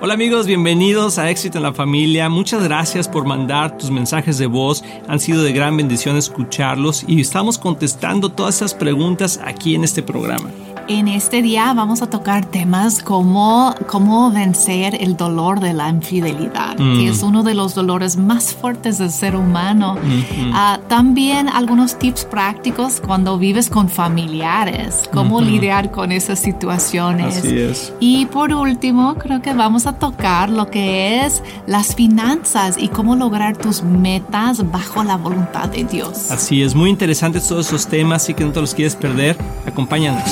Hola 0.00 0.12
amigos, 0.12 0.46
bienvenidos 0.46 1.18
a 1.18 1.30
Éxito 1.30 1.58
en 1.58 1.62
la 1.62 1.72
Familia. 1.72 2.28
Muchas 2.28 2.62
gracias 2.62 3.08
por 3.08 3.24
mandar 3.24 3.78
tus 3.78 3.90
mensajes 3.90 4.36
de 4.36 4.46
voz. 4.46 4.84
Han 5.08 5.20
sido 5.20 5.42
de 5.42 5.52
gran 5.52 5.76
bendición 5.76 6.16
escucharlos 6.16 7.04
y 7.08 7.20
estamos 7.20 7.58
contestando 7.58 8.28
todas 8.28 8.56
esas 8.56 8.74
preguntas 8.74 9.40
aquí 9.42 9.74
en 9.74 9.84
este 9.84 10.02
programa. 10.02 10.50
En 10.88 11.08
este 11.08 11.42
día 11.42 11.72
vamos 11.74 12.00
a 12.00 12.06
tocar 12.08 12.44
temas 12.44 13.02
como 13.02 13.74
cómo 13.88 14.30
vencer 14.30 14.94
el 15.02 15.16
dolor 15.16 15.58
de 15.58 15.72
la 15.74 15.88
infidelidad, 15.88 16.76
que 16.76 16.82
Mm. 16.84 17.08
es 17.08 17.24
uno 17.24 17.42
de 17.42 17.54
los 17.54 17.74
dolores 17.74 18.16
más 18.16 18.54
fuertes 18.54 18.98
del 18.98 19.10
ser 19.10 19.34
humano. 19.34 19.94
Ujú. 19.94 20.50
Ah, 20.54 20.78
también 20.88 21.48
algunos 21.48 21.98
tips 21.98 22.24
prácticos 22.26 23.00
cuando 23.04 23.36
vives 23.36 23.68
con 23.68 23.88
familiares, 23.88 25.02
cómo 25.12 25.36
Ujú. 25.38 25.44
lidiar 25.46 25.90
con 25.90 26.12
esas 26.12 26.38
situaciones. 26.38 27.38
Así 27.38 27.58
es. 27.58 27.92
Y 27.98 28.26
por 28.26 28.52
último, 28.54 29.16
creo 29.16 29.42
que 29.42 29.52
vamos 29.54 29.88
a 29.88 29.92
tocar 29.94 30.50
lo 30.50 30.70
que 30.70 31.24
es 31.26 31.42
las 31.66 31.96
finanzas 31.96 32.76
y 32.78 32.88
cómo 32.88 33.16
lograr 33.16 33.56
tus 33.56 33.82
metas 33.82 34.70
bajo 34.70 35.02
la 35.02 35.16
voluntad 35.16 35.68
de 35.68 35.82
Dios. 35.82 36.30
Así 36.30 36.62
es, 36.62 36.76
muy 36.76 36.90
interesantes 36.90 37.48
todos 37.48 37.66
esos 37.66 37.88
temas, 37.88 38.22
así 38.22 38.34
que 38.34 38.44
no 38.44 38.52
te 38.52 38.60
los 38.60 38.72
quieres 38.72 38.94
perder. 38.94 39.36
Acompáñanos. 39.66 40.22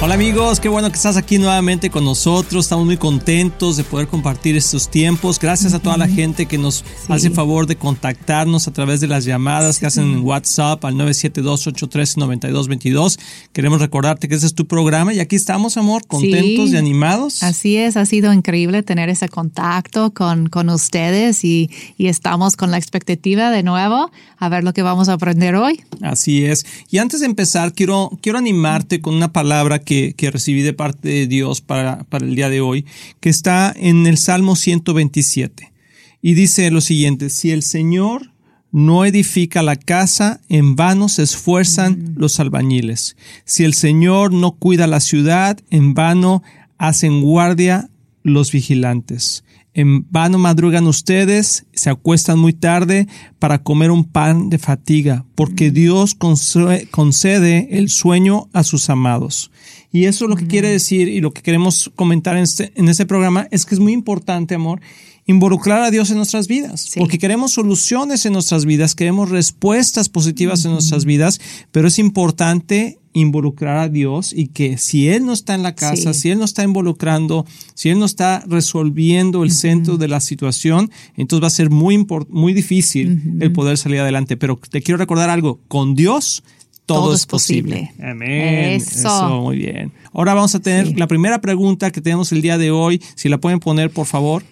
Hola 0.00 0.14
amigos, 0.14 0.60
qué 0.60 0.68
bueno 0.68 0.88
que 0.90 0.94
estás 0.96 1.16
aquí 1.16 1.38
nuevamente 1.38 1.90
con 1.90 2.04
nosotros. 2.04 2.66
Estamos 2.66 2.86
muy 2.86 2.96
contentos 2.98 3.76
de 3.76 3.82
poder 3.82 4.06
compartir 4.06 4.56
estos 4.56 4.88
tiempos. 4.88 5.40
Gracias 5.40 5.74
a 5.74 5.80
toda 5.80 5.96
la 5.96 6.06
gente 6.06 6.46
que 6.46 6.56
nos 6.56 6.84
hace 7.08 7.30
favor 7.30 7.66
de 7.66 7.74
contactarnos 7.74 8.68
a 8.68 8.72
través 8.72 9.00
de 9.00 9.08
las 9.08 9.24
llamadas 9.24 9.80
que 9.80 9.86
hacen 9.86 10.04
en 10.04 10.20
WhatsApp 10.20 10.84
al 10.84 10.94
972-813-9222. 10.94 13.18
Queremos 13.52 13.80
recordarte 13.80 14.28
que 14.28 14.36
ese 14.36 14.46
es 14.46 14.54
tu 14.54 14.68
programa 14.68 15.12
y 15.12 15.18
aquí 15.18 15.34
estamos, 15.34 15.76
amor, 15.76 16.06
contentos 16.06 16.68
Sí. 16.70 16.74
y 16.74 16.76
animados. 16.76 17.42
Así 17.42 17.76
es, 17.76 17.96
ha 17.96 18.06
sido 18.06 18.32
increíble 18.32 18.84
tener 18.84 19.08
ese 19.08 19.28
contacto 19.28 20.12
con, 20.14 20.46
con 20.48 20.70
ustedes 20.70 21.44
y, 21.44 21.70
y 21.96 22.06
estamos 22.06 22.54
con 22.54 22.70
la 22.70 22.78
expectativa 22.78 23.50
de 23.50 23.64
nuevo 23.64 24.12
a 24.38 24.48
ver 24.48 24.62
lo 24.62 24.72
que 24.72 24.82
vamos 24.82 25.08
a 25.08 25.14
aprender 25.14 25.56
hoy. 25.56 25.80
Así 26.02 26.44
es. 26.44 26.64
Y 26.88 26.98
antes 26.98 27.18
de 27.18 27.26
empezar, 27.26 27.72
quiero, 27.72 28.16
quiero 28.22 28.38
animarte 28.38 29.00
con 29.00 29.16
una 29.16 29.32
palabra 29.32 29.80
que, 29.88 30.12
que 30.12 30.30
recibí 30.30 30.60
de 30.60 30.74
parte 30.74 31.08
de 31.08 31.26
Dios 31.26 31.62
para, 31.62 32.04
para 32.04 32.26
el 32.26 32.34
día 32.34 32.50
de 32.50 32.60
hoy, 32.60 32.84
que 33.20 33.30
está 33.30 33.74
en 33.74 34.06
el 34.06 34.18
Salmo 34.18 34.54
127. 34.54 35.72
Y 36.20 36.34
dice 36.34 36.70
lo 36.70 36.82
siguiente, 36.82 37.30
si 37.30 37.52
el 37.52 37.62
Señor 37.62 38.30
no 38.70 39.06
edifica 39.06 39.62
la 39.62 39.76
casa, 39.76 40.42
en 40.50 40.76
vano 40.76 41.08
se 41.08 41.22
esfuerzan 41.22 42.12
los 42.18 42.38
albañiles. 42.38 43.16
Si 43.46 43.64
el 43.64 43.72
Señor 43.72 44.34
no 44.34 44.52
cuida 44.52 44.86
la 44.86 45.00
ciudad, 45.00 45.58
en 45.70 45.94
vano 45.94 46.42
hacen 46.76 47.22
guardia 47.22 47.88
los 48.22 48.52
vigilantes. 48.52 49.42
En 49.74 50.10
vano 50.10 50.38
madrugan 50.38 50.86
ustedes, 50.86 51.66
se 51.72 51.90
acuestan 51.90 52.38
muy 52.38 52.52
tarde 52.52 53.06
para 53.38 53.62
comer 53.62 53.90
un 53.90 54.04
pan 54.04 54.48
de 54.48 54.58
fatiga, 54.58 55.24
porque 55.34 55.70
Dios 55.70 56.14
conce- 56.16 56.88
concede 56.90 57.68
el 57.78 57.88
sueño 57.88 58.48
a 58.52 58.64
sus 58.64 58.90
amados. 58.90 59.50
Y 59.92 60.04
eso 60.04 60.26
lo 60.26 60.36
que 60.36 60.46
quiere 60.46 60.68
decir 60.68 61.08
y 61.08 61.20
lo 61.20 61.32
que 61.32 61.42
queremos 61.42 61.90
comentar 61.96 62.36
en 62.36 62.42
este, 62.42 62.72
en 62.74 62.88
este 62.88 63.06
programa 63.06 63.48
es 63.50 63.64
que 63.64 63.74
es 63.74 63.80
muy 63.80 63.92
importante, 63.92 64.54
amor, 64.54 64.80
involucrar 65.26 65.82
a 65.82 65.90
Dios 65.90 66.10
en 66.10 66.16
nuestras 66.16 66.48
vidas, 66.48 66.90
porque 66.96 67.18
queremos 67.18 67.52
soluciones 67.52 68.24
en 68.24 68.32
nuestras 68.32 68.64
vidas, 68.64 68.94
queremos 68.94 69.28
respuestas 69.28 70.08
positivas 70.08 70.64
en 70.64 70.72
nuestras 70.72 71.04
vidas, 71.04 71.38
pero 71.70 71.88
es 71.88 71.98
importante 71.98 72.98
involucrar 73.12 73.76
a 73.78 73.88
Dios 73.88 74.32
y 74.34 74.48
que 74.48 74.78
si 74.78 75.08
Él 75.08 75.26
no 75.26 75.32
está 75.32 75.54
en 75.54 75.62
la 75.62 75.74
casa, 75.74 76.14
Sí. 76.14 76.20
si 76.20 76.30
Él 76.30 76.38
no 76.38 76.44
está 76.44 76.62
involucrando, 76.62 77.44
si 77.74 77.90
Él 77.90 77.98
no 77.98 78.04
está 78.06 78.42
resolviendo 78.46 79.44
el 79.44 79.50
centro 79.50 79.96
de 79.98 80.08
la 80.08 80.20
situación, 80.20 80.90
entonces 81.16 81.42
va 81.42 81.48
a 81.48 81.50
ser 81.50 81.68
muy, 81.70 82.06
muy 82.28 82.52
difícil 82.54 83.36
el 83.40 83.52
poder 83.52 83.76
salir 83.76 84.00
adelante. 84.00 84.36
Pero 84.36 84.58
te 84.70 84.82
quiero 84.82 84.98
recordar 84.98 85.30
algo, 85.30 85.60
con 85.68 85.94
Dios 85.94 86.42
todo, 86.88 87.02
Todo 87.04 87.14
es 87.14 87.26
posible. 87.26 87.90
posible. 87.90 88.10
Amén. 88.10 88.80
Eso. 88.80 89.40
muy 89.42 89.58
bien. 89.58 89.92
Ahora 90.12 90.32
vamos 90.34 90.54
a 90.54 90.60
tener 90.60 90.86
Sí. 90.86 90.94
la 90.94 91.06
primera 91.06 91.40
pregunta 91.40 91.90
que 91.92 92.00
tenemos 92.00 92.32
el 92.32 92.40
día 92.42 92.56
de 92.58 92.70
hoy. 92.70 93.00
Si 93.14 93.28
la 93.28 93.38
pueden 93.38 93.60
poner, 93.60 93.90
por 93.90 94.06
favor. 94.06 94.42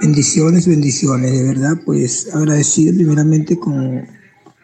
Bendiciones, 0.00 0.66
bendiciones, 0.66 1.32
de 1.32 1.42
verdad, 1.44 1.80
pues 1.84 2.34
agradecido 2.34 2.94
primeramente 2.94 3.58
con, 3.58 4.06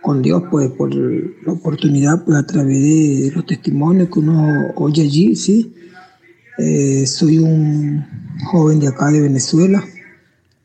con 0.03 0.21
Dios 0.23 0.43
pues 0.51 0.71
por 0.71 0.95
la 0.95 1.53
oportunidad 1.53 2.25
pues 2.25 2.37
a 2.39 2.47
través 2.47 2.83
de 2.83 3.33
los 3.35 3.47
testimonios 3.47 4.09
que 4.11 4.19
uno 4.21 4.49
oye 4.77 5.03
allí, 5.03 5.37
sí. 5.37 5.73
Eh, 6.59 7.07
soy 7.07 7.39
un 7.39 8.05
joven 8.51 8.79
de 8.81 8.89
acá 8.89 9.11
de 9.11 9.21
Venezuela, 9.21 9.83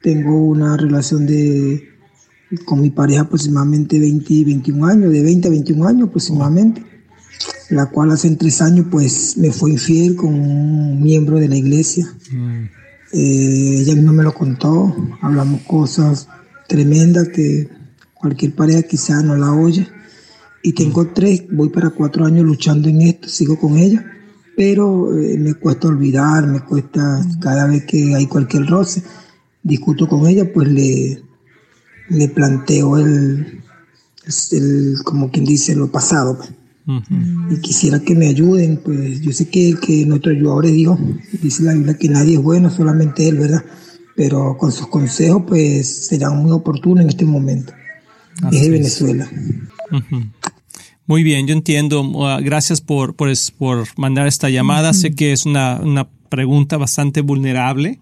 tengo 0.01 0.37
una 0.47 0.75
relación 0.75 1.25
de 1.25 1.81
con 2.65 2.81
mi 2.81 2.89
pareja 2.89 3.21
aproximadamente 3.21 3.99
20, 3.99 4.45
21 4.45 4.85
años, 4.85 5.11
de 5.11 5.21
20 5.21 5.47
a 5.47 5.51
21 5.51 5.87
años 5.87 6.07
aproximadamente, 6.07 6.83
la 7.69 7.87
cual 7.87 8.11
hace 8.11 8.33
tres 8.35 8.61
años 8.61 8.87
pues 8.89 9.37
me 9.37 9.51
fue 9.51 9.71
infiel 9.71 10.15
con 10.15 10.33
un 10.33 11.01
miembro 11.01 11.39
de 11.39 11.49
la 11.49 11.57
iglesia. 11.57 12.07
Eh, 13.11 13.79
ella 13.81 13.95
misma 13.95 14.13
me 14.13 14.23
lo 14.23 14.33
contó, 14.33 14.95
hablamos 15.21 15.61
cosas 15.61 16.27
tremendas 16.67 17.29
que 17.29 17.69
cualquier 18.13 18.53
pareja 18.55 18.83
quizá 18.83 19.21
no 19.21 19.35
la 19.35 19.51
oye. 19.51 19.87
Y 20.63 20.73
tengo 20.73 21.07
tres, 21.07 21.43
voy 21.51 21.69
para 21.69 21.91
cuatro 21.91 22.25
años 22.25 22.45
luchando 22.45 22.89
en 22.89 23.01
esto, 23.01 23.29
sigo 23.29 23.57
con 23.57 23.77
ella, 23.77 24.05
pero 24.55 25.17
eh, 25.17 25.37
me 25.37 25.53
cuesta 25.53 25.87
olvidar, 25.87 26.47
me 26.47 26.61
cuesta 26.61 27.21
cada 27.39 27.67
vez 27.67 27.85
que 27.85 28.15
hay 28.15 28.25
cualquier 28.25 28.65
roce, 28.65 29.03
discuto 29.63 30.09
con 30.09 30.27
ella, 30.27 30.51
pues 30.51 30.67
le, 30.67 31.23
le 32.09 32.27
planteo 32.29 32.97
el, 32.97 33.61
el, 34.51 34.95
como 35.03 35.31
quien 35.31 35.45
dice, 35.45 35.75
lo 35.75 35.91
pasado. 35.91 36.37
pues 36.37 36.51
y 37.49 37.59
quisiera 37.59 37.99
que 37.99 38.15
me 38.15 38.27
ayuden, 38.27 38.77
pues 38.77 39.21
yo 39.21 39.31
sé 39.33 39.49
que, 39.49 39.75
que 39.75 40.05
nuestro 40.05 40.31
ayudador 40.31 40.67
es 40.67 40.73
Dios, 40.73 40.97
dice 41.41 41.63
la 41.63 41.73
Biblia 41.73 41.97
que 41.97 42.07
nadie 42.07 42.35
es 42.35 42.41
bueno, 42.41 42.69
solamente 42.69 43.27
Él, 43.27 43.39
¿verdad? 43.39 43.63
Pero 44.15 44.57
con 44.57 44.71
sus 44.71 44.87
consejos, 44.87 45.43
pues 45.47 46.07
serán 46.07 46.37
muy 46.37 46.51
oportunos 46.51 47.03
en 47.03 47.09
este 47.09 47.25
momento. 47.25 47.73
Así 48.41 48.57
es 48.57 48.63
de. 48.63 48.69
Venezuela. 48.69 49.29
Muy 51.05 51.23
bien, 51.23 51.47
yo 51.47 51.53
entiendo. 51.53 52.01
Uh, 52.01 52.43
gracias 52.43 52.81
por, 52.81 53.15
por, 53.15 53.31
por 53.57 53.87
mandar 53.97 54.27
esta 54.27 54.49
llamada. 54.49 54.93
Sé 54.93 55.11
que 55.11 55.31
es 55.31 55.45
una, 55.45 55.79
una 55.81 56.07
pregunta 56.29 56.77
bastante 56.77 57.21
vulnerable. 57.21 57.99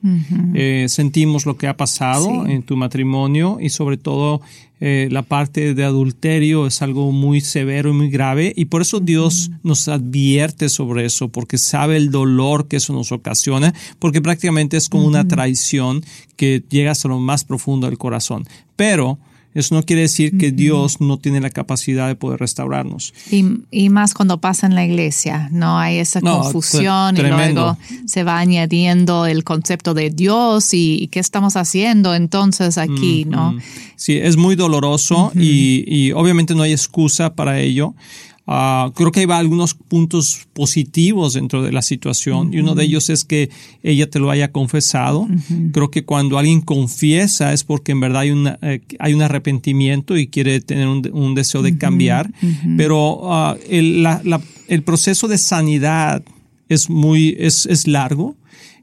Eh, 0.54 0.86
sentimos 0.90 1.46
lo 1.46 1.58
que 1.58 1.68
ha 1.68 1.76
pasado 1.78 2.46
Sí. 2.46 2.52
en 2.52 2.64
tu 2.64 2.76
matrimonio 2.78 3.58
y 3.62 3.70
sobre 3.70 3.98
todo 3.98 4.42
eh, 4.82 5.08
la 5.10 5.22
parte 5.22 5.74
de 5.74 5.84
adulterio 5.86 6.68
es 6.68 6.82
algo 6.82 7.12
muy 7.14 7.40
severo 7.40 7.90
y 7.90 7.94
muy 7.94 8.10
grave 8.10 8.52
y 8.56 8.66
por 8.66 8.82
eso 8.82 9.00
Dios 9.00 9.50
nos 9.64 9.88
advierte 9.88 10.68
sobre 10.68 11.06
eso 11.06 11.30
porque 11.30 11.58
sabe 11.58 11.96
el 11.96 12.12
dolor 12.12 12.68
que 12.68 12.76
eso 12.78 12.92
nos 12.92 13.12
ocasiona 13.14 13.74
porque 14.00 14.22
prácticamente 14.22 14.76
es 14.76 14.90
como 14.90 15.06
una 15.06 15.28
traición 15.28 16.04
que 16.36 16.62
llega 16.70 16.92
hasta 16.92 17.08
lo 17.08 17.20
más 17.20 17.46
profundo 17.46 17.88
del 17.88 17.98
corazón. 17.98 18.46
Pero 18.76 19.18
eso 19.56 19.74
no 19.74 19.82
quiere 19.84 20.04
decir 20.04 20.38
que 20.38 20.52
Dios 20.52 21.02
no 21.02 21.18
tiene 21.18 21.42
la 21.42 21.50
capacidad 21.50 22.08
de 22.08 22.16
poder 22.16 22.40
restaurarnos. 22.40 23.14
Y, 23.32 23.46
y 23.72 23.90
más 23.90 24.14
cuando 24.14 24.40
pasa 24.40 24.68
en 24.68 24.76
la 24.76 24.86
iglesia, 24.86 25.50
¿no? 25.52 25.80
Hay 25.80 25.98
esa 25.98 26.20
No, 26.22 26.42
confusión 26.42 27.18
y 27.18 27.22
luego 27.22 27.78
se 28.06 28.24
va 28.24 28.38
añadiendo 28.38 29.26
el 29.26 29.44
concepto 29.44 29.94
de 29.94 30.10
Dios 30.10 30.74
y, 30.74 30.98
y 31.02 31.08
qué 31.08 31.20
estamos 31.20 31.56
haciendo 31.56 32.14
entonces 32.14 32.78
aquí, 32.78 33.26
¿no? 33.26 33.54
Mm, 33.54 33.60
Sí, 33.96 34.18
es 34.18 34.36
muy 34.36 34.56
doloroso 34.58 35.32
y, 35.34 35.84
y 35.88 36.12
obviamente 36.12 36.54
no 36.54 36.64
hay 36.64 36.74
excusa 36.74 37.34
para 37.34 37.60
ello. 37.60 37.96
Ah, 38.48 38.92
creo 38.96 39.12
que 39.12 39.22
hay 39.22 39.26
algunos 39.32 39.74
puntos 39.74 40.46
positivos 40.54 41.34
dentro 41.34 41.64
de 41.64 41.72
la 41.72 41.82
situación 41.82 42.54
y 42.54 42.60
uno 42.60 42.76
de 42.76 42.84
ellos 42.84 43.10
es 43.10 43.26
que 43.26 43.50
ella 43.82 44.08
te 44.08 44.20
lo 44.20 44.30
haya 44.30 44.52
confesado. 44.52 45.28
Creo 45.72 45.90
que 45.90 46.06
cuando 46.06 46.38
alguien 46.38 46.62
confiesa 46.62 47.54
es 47.54 47.64
porque 47.64 47.92
en 47.94 48.02
verdad 48.02 48.22
hay, 48.22 48.30
una, 48.32 48.60
eh, 48.62 48.82
hay 49.00 49.16
un 49.16 49.24
arrepentimiento 49.24 50.16
y 50.16 50.28
quiere 50.28 50.62
tener 50.62 50.88
un, 50.88 51.10
un 51.12 51.34
deseo 51.34 51.64
de 51.64 51.78
cambiar, 51.80 52.32
pero 52.78 53.34
ah, 53.34 53.58
el, 53.68 54.04
la- 54.04 54.22
la- 54.24 54.42
el 54.68 54.84
proceso 54.84 55.28
de 55.28 55.38
sanidad 55.40 56.24
es 56.70 56.90
muy 56.90 57.36
es, 57.40 57.66
es 57.66 57.88
largo. 57.88 58.36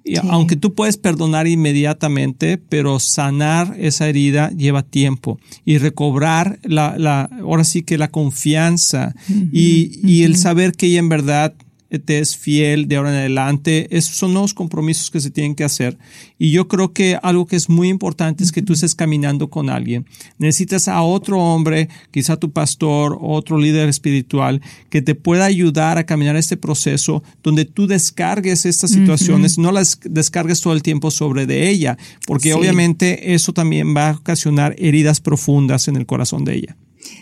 Y 0.05 0.17
Aunque 0.17 0.57
tú 0.57 0.75
puedes 0.75 0.97
perdonar 0.97 1.47
inmediatamente, 1.47 2.59
pero 2.59 2.99
sanar 2.99 3.77
esa 3.79 4.09
herida 4.09 4.51
lleva 4.51 4.83
tiempo. 4.83 5.39
Y 5.65 5.79
recobrar 5.79 6.59
la, 6.65 6.99
la 6.99 7.31
ahora 7.41 7.65
sí 7.65 7.83
que 7.83 7.99
la 7.99 8.09
confianza 8.09 9.15
y, 9.53 10.01
y 10.05 10.25
el 10.25 10.37
saber 10.37 10.73
que 10.73 10.87
ella 10.87 10.99
en 10.99 11.09
verdad 11.09 11.55
te 11.99 12.19
es 12.19 12.37
fiel 12.37 12.89
de 12.89 12.97
ahora 12.97 13.11
en 13.11 13.17
adelante. 13.17 13.89
Esos 13.91 14.17
son 14.17 14.35
los 14.35 14.55
compromisos 14.55 15.11
que 15.11 15.21
se 15.21 15.31
tienen 15.31 15.55
que 15.55 15.65
hacer. 15.65 15.99
Y 16.39 16.51
yo 16.51 16.69
creo 16.69 16.93
que 16.93 17.19
algo 17.23 17.47
que 17.47 17.57
es 17.57 17.69
muy 17.69 17.89
importante 17.89 18.45
es 18.45 18.53
que 18.53 18.63
tú 18.63 18.73
estés 18.73 18.95
caminando 18.95 19.51
con 19.51 19.71
alguien. 19.71 20.07
Necesitas 20.39 20.89
a 20.89 21.03
otro 21.03 21.39
hombre, 21.39 21.89
quizá 22.11 22.37
tu 22.37 22.53
pastor, 22.53 23.19
otro 23.21 23.59
líder 23.59 23.89
espiritual, 23.89 24.61
que 24.91 25.03
te 25.03 25.15
pueda 25.15 25.45
ayudar 25.45 25.99
a 25.99 26.07
caminar 26.07 26.37
este 26.37 26.57
proceso 26.57 27.23
donde 27.43 27.65
tú 27.65 27.87
descargues 27.87 28.67
estas 28.67 28.91
situaciones, 28.91 29.59
no 29.59 29.73
las 29.73 29.99
descargues 30.05 30.61
todo 30.61 30.73
el 30.73 30.83
tiempo 30.83 31.11
sobre 31.11 31.47
de 31.47 31.69
ella, 31.69 31.99
porque 32.27 32.55
obviamente 32.55 33.35
eso 33.35 33.53
también 33.53 33.95
va 33.97 34.11
a 34.11 34.13
ocasionar 34.13 34.75
heridas 34.79 35.21
profundas 35.21 35.89
en 35.89 35.97
el 35.97 36.07
corazón 36.07 36.45
de 36.45 36.55
ella. 36.55 36.77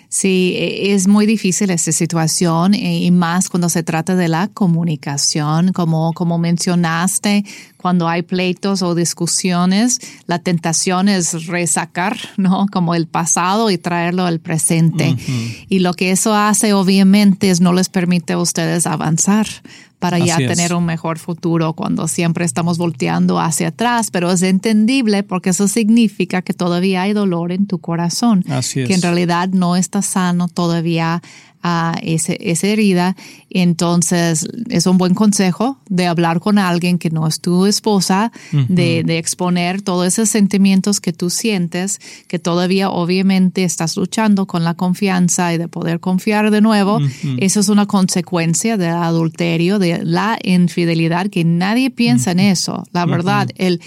Sí, 0.09 0.55
e, 0.57 0.93
es 0.93 1.07
muy 1.07 1.25
difícil 1.25 1.71
esta 1.71 1.93
situación 1.93 2.75
e, 2.75 2.99
y 2.99 3.11
más 3.11 3.49
cuando 3.49 3.69
se 3.69 3.83
trata 3.83 4.17
de 4.17 4.29
la 4.29 4.49
comunicación, 4.49 5.73
como, 5.73 6.13
como 6.13 6.39
mencionaste, 6.39 7.45
cuando 7.77 8.09
hay 8.09 8.23
pleitos 8.23 8.83
o 8.83 8.95
discusiones, 8.95 10.01
la 10.27 10.39
tentación 10.39 11.09
es 11.09 11.47
resacar, 11.47 12.19
¿no? 12.37 12.67
Como 12.73 12.95
el 12.95 13.07
pasado 13.07 13.71
y 13.71 13.79
traerlo 13.79 14.27
al 14.27 14.41
presente. 14.41 15.17
Y 15.69 15.79
lo 15.79 15.95
que 15.95 16.11
eso 16.11 16.35
hace, 16.35 16.73
obviamente, 16.75 17.51
es 17.51 17.61
no 17.61 17.73
les 17.73 17.89
permite 17.89 18.35
a 18.35 18.39
ustedes 18.39 18.87
avanzar 18.87 19.47
para 20.01 20.19
ya 20.19 20.39
tener 20.39 20.75
un 20.75 20.87
mejor 20.87 21.19
futuro 21.19 21.75
cuando 21.75 22.09
siempre 22.09 22.47
estamos 22.47 22.79
volteando 22.79 23.39
hacia 23.39 23.69
atrás, 23.69 24.11
pero 24.11 24.33
es 24.33 24.43
entendible 24.43 25.23
porque 25.23 25.51
eso 25.51 25.69
significa 25.69 26.41
que 26.41 26.55
todavía 26.55 27.03
hay 27.03 27.13
dolor 27.13 27.53
en 27.53 27.67
tu 27.67 27.79
corazón, 27.79 28.43
que 28.43 28.95
en 28.95 29.03
realidad 29.03 29.51
no 29.51 29.77
está 29.77 30.01
sano 30.01 30.49
todavía 30.49 31.23
a 31.63 31.95
ese, 32.03 32.39
esa 32.41 32.67
herida. 32.69 33.17
Entonces, 33.51 34.49
es 34.69 34.87
un 34.87 34.97
buen 34.99 35.15
consejo 35.15 35.79
de 35.89 36.07
hablar 36.07 36.41
con 36.41 36.59
alguien 36.59 36.99
que 36.99 37.11
no 37.11 37.27
es 37.27 37.41
tu 37.41 37.67
esposa, 37.67 38.33
de, 38.53 39.03
de, 39.05 39.19
exponer 39.19 39.83
todos 39.83 40.07
esos 40.07 40.29
sentimientos 40.29 41.01
que 41.01 41.13
tú 41.13 41.31
sientes, 41.31 42.01
que 42.29 42.39
todavía 42.39 42.91
obviamente 42.91 43.65
estás 43.65 43.97
luchando 43.97 44.47
con 44.47 44.65
la 44.65 44.75
confianza 44.75 45.53
y 45.53 45.59
de 45.59 45.69
poder 45.69 46.01
confiar 46.01 46.51
de 46.51 46.61
nuevo. 46.61 47.01
Eso 47.39 47.61
es 47.61 47.69
una 47.69 47.87
consecuencia 47.87 48.77
del 48.77 48.95
adulterio, 48.95 49.79
de 49.79 50.03
la 50.03 50.39
infidelidad, 50.43 51.29
que 51.29 51.45
nadie 51.45 51.91
piensa 51.91 52.31
en 52.33 52.41
eso. 52.41 52.85
La 52.93 53.05
verdad, 53.07 53.49
el 53.57 53.81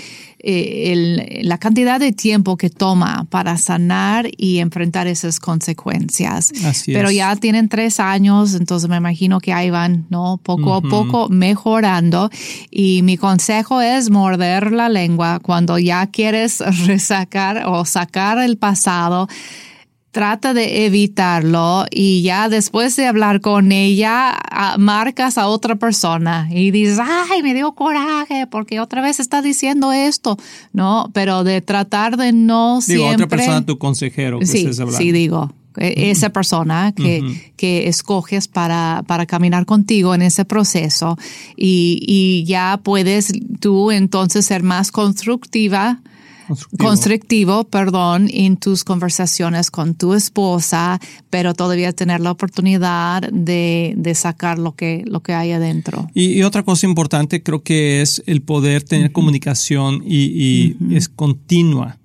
eh, 0.46 0.92
el, 0.92 1.48
la 1.48 1.58
cantidad 1.58 2.02
de 2.02 2.12
tiempo 2.12 2.58
que 2.58 2.70
toma 2.70 3.26
para 3.30 3.58
sanar 3.58 4.28
y 4.36 4.60
enfrentar 4.60 5.08
esas 5.08 5.40
consecuencias. 5.40 6.52
Pero 6.86 7.10
ya 7.12 7.34
tienen 7.38 7.70
tres 7.70 8.02
años, 8.02 8.54
entonces 8.54 8.90
me 8.90 8.98
imagino 8.98 9.40
que 9.40 9.54
ahí 9.54 9.70
van, 9.70 10.06
¿no? 10.10 10.42
Poco 10.44 10.76
a 10.76 10.82
poco 10.82 11.30
mejorando. 11.30 12.30
Y 12.70 13.04
mi 13.04 13.16
consejo 13.16 13.80
es 13.80 14.10
morder 14.10 14.74
la 14.74 14.90
lengua 14.90 15.40
cuando 15.40 15.80
ya 15.80 16.08
quieres 16.08 16.60
resacar 16.86 17.64
o 17.66 17.86
sacar 17.86 18.38
el 18.40 18.58
pasado 18.58 19.30
trata 20.14 20.54
de 20.54 20.86
evitarlo 20.86 21.86
y 21.90 22.22
ya 22.22 22.48
después 22.48 22.96
de 22.96 23.08
hablar 23.08 23.42
con 23.42 23.72
ella, 23.72 24.40
marcas 24.78 25.40
a 25.40 25.48
otra 25.48 25.76
persona 25.76 26.48
y 26.52 26.70
dices, 26.70 27.00
ay, 27.02 27.42
me 27.42 27.56
dio 27.56 27.74
coraje 27.74 28.46
porque 28.46 28.80
otra 28.80 29.02
vez 29.02 29.20
está 29.20 29.42
diciendo 29.42 29.92
esto, 29.92 30.38
¿no? 30.72 31.10
Pero 31.14 31.44
de 31.44 31.62
tratar 31.62 32.16
de 32.16 32.32
no 32.32 32.80
digo, 32.86 33.06
siempre... 33.06 33.26
otra 33.26 33.28
persona, 33.28 33.66
tu 33.66 33.80
consejero. 33.80 34.38
Que 34.38 34.46
sí, 34.46 34.70
sí, 34.72 35.12
digo. 35.12 35.52
E, 35.78 36.12
esa 36.12 36.30
persona 36.30 36.94
que, 36.96 37.52
que 37.58 37.88
escoges 37.88 38.48
para, 38.48 39.04
para, 39.08 39.26
caminar 39.26 39.66
contigo 39.66 40.14
en 40.14 40.22
ese 40.22 40.46
proceso 40.46 41.18
y, 41.58 41.98
y 42.08 42.46
ya 42.46 42.80
puedes 42.84 43.34
tú 43.60 43.90
entonces 43.90 44.46
ser 44.46 44.62
más 44.62 44.92
constructiva 44.92 46.02
constructivo. 46.78 47.64
perdón, 47.66 48.30
en 48.32 48.58
tus 48.58 48.84
conversaciones 48.84 49.72
con 49.72 49.96
tu 49.96 50.14
esposa, 50.14 51.00
pero 51.30 51.54
todavía 51.54 51.94
tener 51.94 52.20
la 52.20 52.32
oportunidad 52.32 53.22
de, 53.32 53.94
de 53.98 54.16
sacar 54.16 54.60
lo 54.60 54.76
que, 54.76 55.04
lo 55.06 55.22
que 55.22 55.34
hay 55.34 55.52
adentro. 55.52 56.10
Y, 56.14 56.44
otra 56.44 56.64
cosa 56.64 56.86
importante 56.86 57.42
creo 57.42 57.64
que 57.64 58.02
es 58.02 58.22
el 58.26 58.42
poder 58.42 58.84
tener 58.84 59.12
comunicación 59.12 60.04
y, 60.06 60.76
es 60.96 61.10
continua 61.10 61.98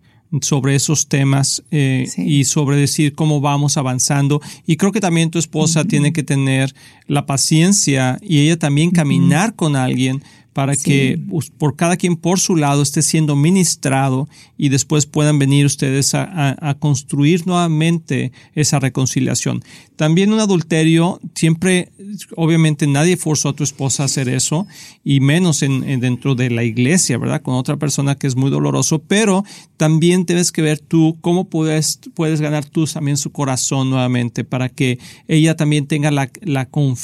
sobre 0.43 0.75
esos 0.75 1.09
temas 1.09 1.63
eh, 1.71 2.07
y 2.19 2.45
sobre 2.45 2.77
decir 2.77 3.15
cómo 3.15 3.41
vamos 3.41 3.77
avanzando. 3.77 4.41
Y 4.67 4.77
creo 4.77 4.93
que 4.93 5.01
también 5.01 5.31
tu 5.31 5.39
esposa 5.39 5.85
tiene 5.85 6.13
que 6.13 6.23
tener 6.23 6.75
la 7.09 7.27
paciencia 7.27 8.19
y 8.23 8.39
ella 8.39 8.59
también 8.59 8.93
caminar 8.93 9.57
con 9.57 9.75
alguien 9.75 10.23
para 10.59 10.75
que 10.75 11.21
por 11.57 11.77
cada 11.77 11.97
quien 11.97 12.17
por 12.17 12.41
su 12.41 12.57
lado 12.57 12.83
esté 12.83 13.03
siendo 13.03 13.37
ministrado 13.37 14.29
y 14.57 14.71
después 14.71 15.07
puedan 15.07 15.39
venir 15.39 15.65
ustedes 15.65 16.17
a, 16.17 16.77
construir 16.81 17.47
nuevamente 17.47 18.33
esa 18.55 18.81
reconciliación. 18.81 19.63
También 19.95 20.33
un 20.33 20.41
adulterio, 20.41 21.21
siempre, 21.37 21.93
obviamente 22.37 22.89
nadie 22.89 23.17
forzó 23.17 23.51
a 23.51 23.53
tu 23.53 23.63
esposa 23.63 24.03
a 24.03 24.07
hacer 24.07 24.29
eso, 24.29 24.67
y 25.05 25.21
menos 25.21 25.63
en, 25.63 26.01
dentro 26.01 26.35
de 26.35 26.51
la 26.51 26.65
iglesia, 26.65 27.19
¿verdad? 27.19 27.41
Con 27.43 27.55
otra 27.55 27.77
persona 27.77 28.17
que 28.17 28.27
es 28.27 28.35
muy 28.35 28.51
doloroso, 28.51 28.99
pero 28.99 29.45
también 29.77 30.27
debes 30.27 30.51
que 30.51 30.63
ver 30.63 30.81
tú 30.81 31.19
cómo 31.21 31.49
puedes, 31.49 32.01
puedes 32.15 32.41
ganar 32.41 32.65
tú 32.65 32.85
también 32.87 33.17
su 33.17 33.31
corazón 33.31 33.91
nuevamente 33.91 34.43
para 34.43 34.69
que 34.69 34.99
ella 35.29 35.57
también 35.57 35.87
tenga 35.87 36.11
la, 36.11 36.29
confianza 36.67 36.98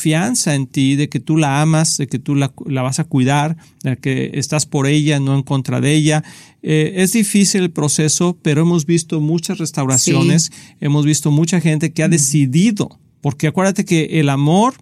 en 0.47 0.67
ti 0.67 0.97
de 0.97 1.09
que 1.09 1.21
tú 1.21 1.37
la 1.37 1.63
amas, 1.63 1.97
de 1.97 2.07
que 2.07 2.19
tú 2.19 2.35
la, 2.35 2.53
la 2.67 2.83
vas 2.83 2.99
a 2.99 3.05
cuidar 3.05 3.57
que 4.01 4.31
estás 4.35 4.67
por 4.67 4.87
ella, 4.87 5.21
no 5.21 5.35
en 5.35 5.43
contra 5.43 5.81
de 5.81 5.95
ella. 5.95 6.25
Eh, 6.63 6.95
es 6.97 7.13
difícil 7.13 7.63
el 7.63 7.71
proceso, 7.71 8.39
pero 8.43 8.63
hemos 8.63 8.87
visto 8.87 9.21
muchas 9.21 9.59
restauraciones, 9.59 10.51
hemos 10.81 11.05
visto 11.05 11.31
mucha 11.31 11.61
gente 11.61 11.93
que 11.93 12.03
ha 12.03 12.09
decidido, 12.09 12.99
porque 13.21 13.47
acuérdate 13.47 13.85
que 13.85 14.21
el 14.21 14.29
amor 14.29 14.75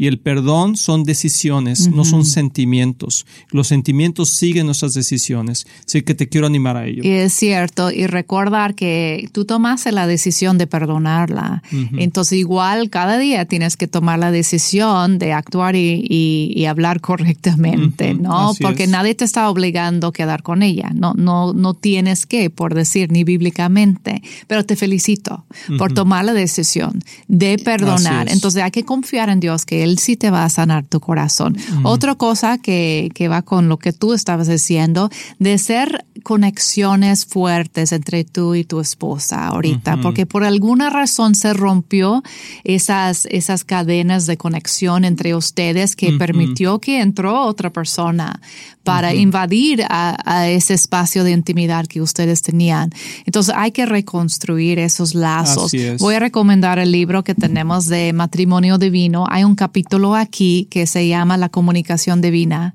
y 0.00 0.06
el 0.06 0.20
perdón 0.20 0.76
son 0.76 1.02
decisiones, 1.02 1.90
no 1.90 2.04
son 2.04 2.24
sentimientos. 2.24 3.26
Los 3.50 3.66
sentimientos 3.66 4.30
siguen 4.30 4.66
nuestras 4.66 4.94
decisiones. 4.94 5.66
Así 5.84 6.02
que 6.02 6.14
te 6.14 6.28
quiero 6.28 6.46
animar 6.46 6.76
a 6.76 6.86
ello. 6.86 7.02
Y 7.02 7.08
es 7.08 7.32
cierto. 7.32 7.90
Y 7.90 8.06
recordar 8.06 8.76
que 8.76 9.28
tú 9.32 9.44
tomaste 9.44 9.90
la 9.90 10.06
decisión 10.06 10.56
de 10.56 10.68
perdonarla. 10.68 11.64
Entonces 11.96 12.38
igual 12.38 12.90
cada 12.90 13.18
día 13.18 13.44
tienes 13.46 13.76
que 13.76 13.88
tomar 13.88 14.20
la 14.20 14.30
decisión 14.30 15.18
de 15.18 15.32
actuar 15.32 15.74
y, 15.74 16.64
hablar 16.68 17.00
correctamente, 17.00 18.14
¿no? 18.14 18.52
Porque 18.60 18.86
nadie 18.86 19.14
te 19.14 19.24
está 19.24 19.50
obligando 19.50 20.08
a 20.08 20.12
quedar 20.12 20.42
con 20.42 20.62
ella. 20.62 20.90
No, 20.94 21.14
no, 21.14 21.54
no 21.54 21.74
tienes 21.74 22.26
que, 22.26 22.50
por 22.50 22.74
decir, 22.74 23.10
ni 23.10 23.24
bíblicamente. 23.24 24.22
Pero 24.46 24.64
te 24.64 24.76
felicito 24.76 25.44
por 25.76 25.92
tomar 25.92 26.24
la 26.24 26.34
decisión 26.34 27.02
de 27.26 27.58
perdonar. 27.58 28.30
Entonces 28.30 28.62
hay 28.62 28.70
que 28.70 28.84
confiar 28.84 29.28
en 29.30 29.40
Dios 29.40 29.64
que 29.64 29.82
Él 29.82 29.87
él 29.88 29.98
sí 29.98 30.16
te 30.16 30.30
va 30.30 30.44
a 30.44 30.48
sanar 30.48 30.84
tu 30.84 31.00
corazón. 31.00 31.56
Otra 31.82 32.14
cosa 32.14 32.58
que, 32.58 33.10
que 33.14 33.28
va 33.28 33.42
con 33.42 33.68
lo 33.68 33.78
que 33.78 33.92
tú 33.92 34.12
estabas 34.12 34.48
diciendo, 34.48 35.10
de 35.38 35.58
ser 35.58 36.04
conexiones 36.22 37.24
fuertes 37.26 37.92
entre 37.92 38.24
tú 38.24 38.54
y 38.54 38.64
tu 38.64 38.80
esposa 38.80 39.48
ahorita, 39.48 39.98
porque 40.00 40.26
por 40.26 40.44
alguna 40.44 40.90
razón 40.90 41.34
se 41.34 41.54
rompió 41.54 42.22
esas, 42.64 43.26
esas 43.30 43.64
cadenas 43.64 44.26
de 44.26 44.36
conexión 44.36 45.04
entre 45.04 45.34
ustedes 45.34 45.96
que 45.96 46.12
permitió 46.12 46.80
que 46.80 47.00
entró 47.00 47.42
otra 47.42 47.70
persona 47.70 48.40
para 48.84 49.14
invadir 49.14 49.84
a, 49.90 50.48
ese 50.48 50.72
espacio 50.72 51.22
de 51.22 51.32
intimidad 51.32 51.86
que 51.86 52.00
ustedes 52.00 52.40
tenían. 52.40 52.90
Entonces 53.26 53.54
hay 53.56 53.70
que 53.70 53.84
reconstruir 53.84 54.78
esos 54.78 55.14
lazos. 55.14 55.72
Voy 55.98 56.14
a 56.14 56.20
recomendar 56.20 56.78
el 56.78 56.90
libro 56.90 57.22
que 57.22 57.34
tenemos 57.34 57.86
de 57.86 58.12
matrimonio 58.14 58.78
divino. 58.78 59.26
Hay 59.28 59.44
un 59.44 59.54
capítulo 59.54 59.77
aquí 60.16 60.66
que 60.70 60.86
se 60.86 61.06
llama 61.08 61.36
La 61.36 61.48
comunicación 61.48 62.20
divina. 62.20 62.74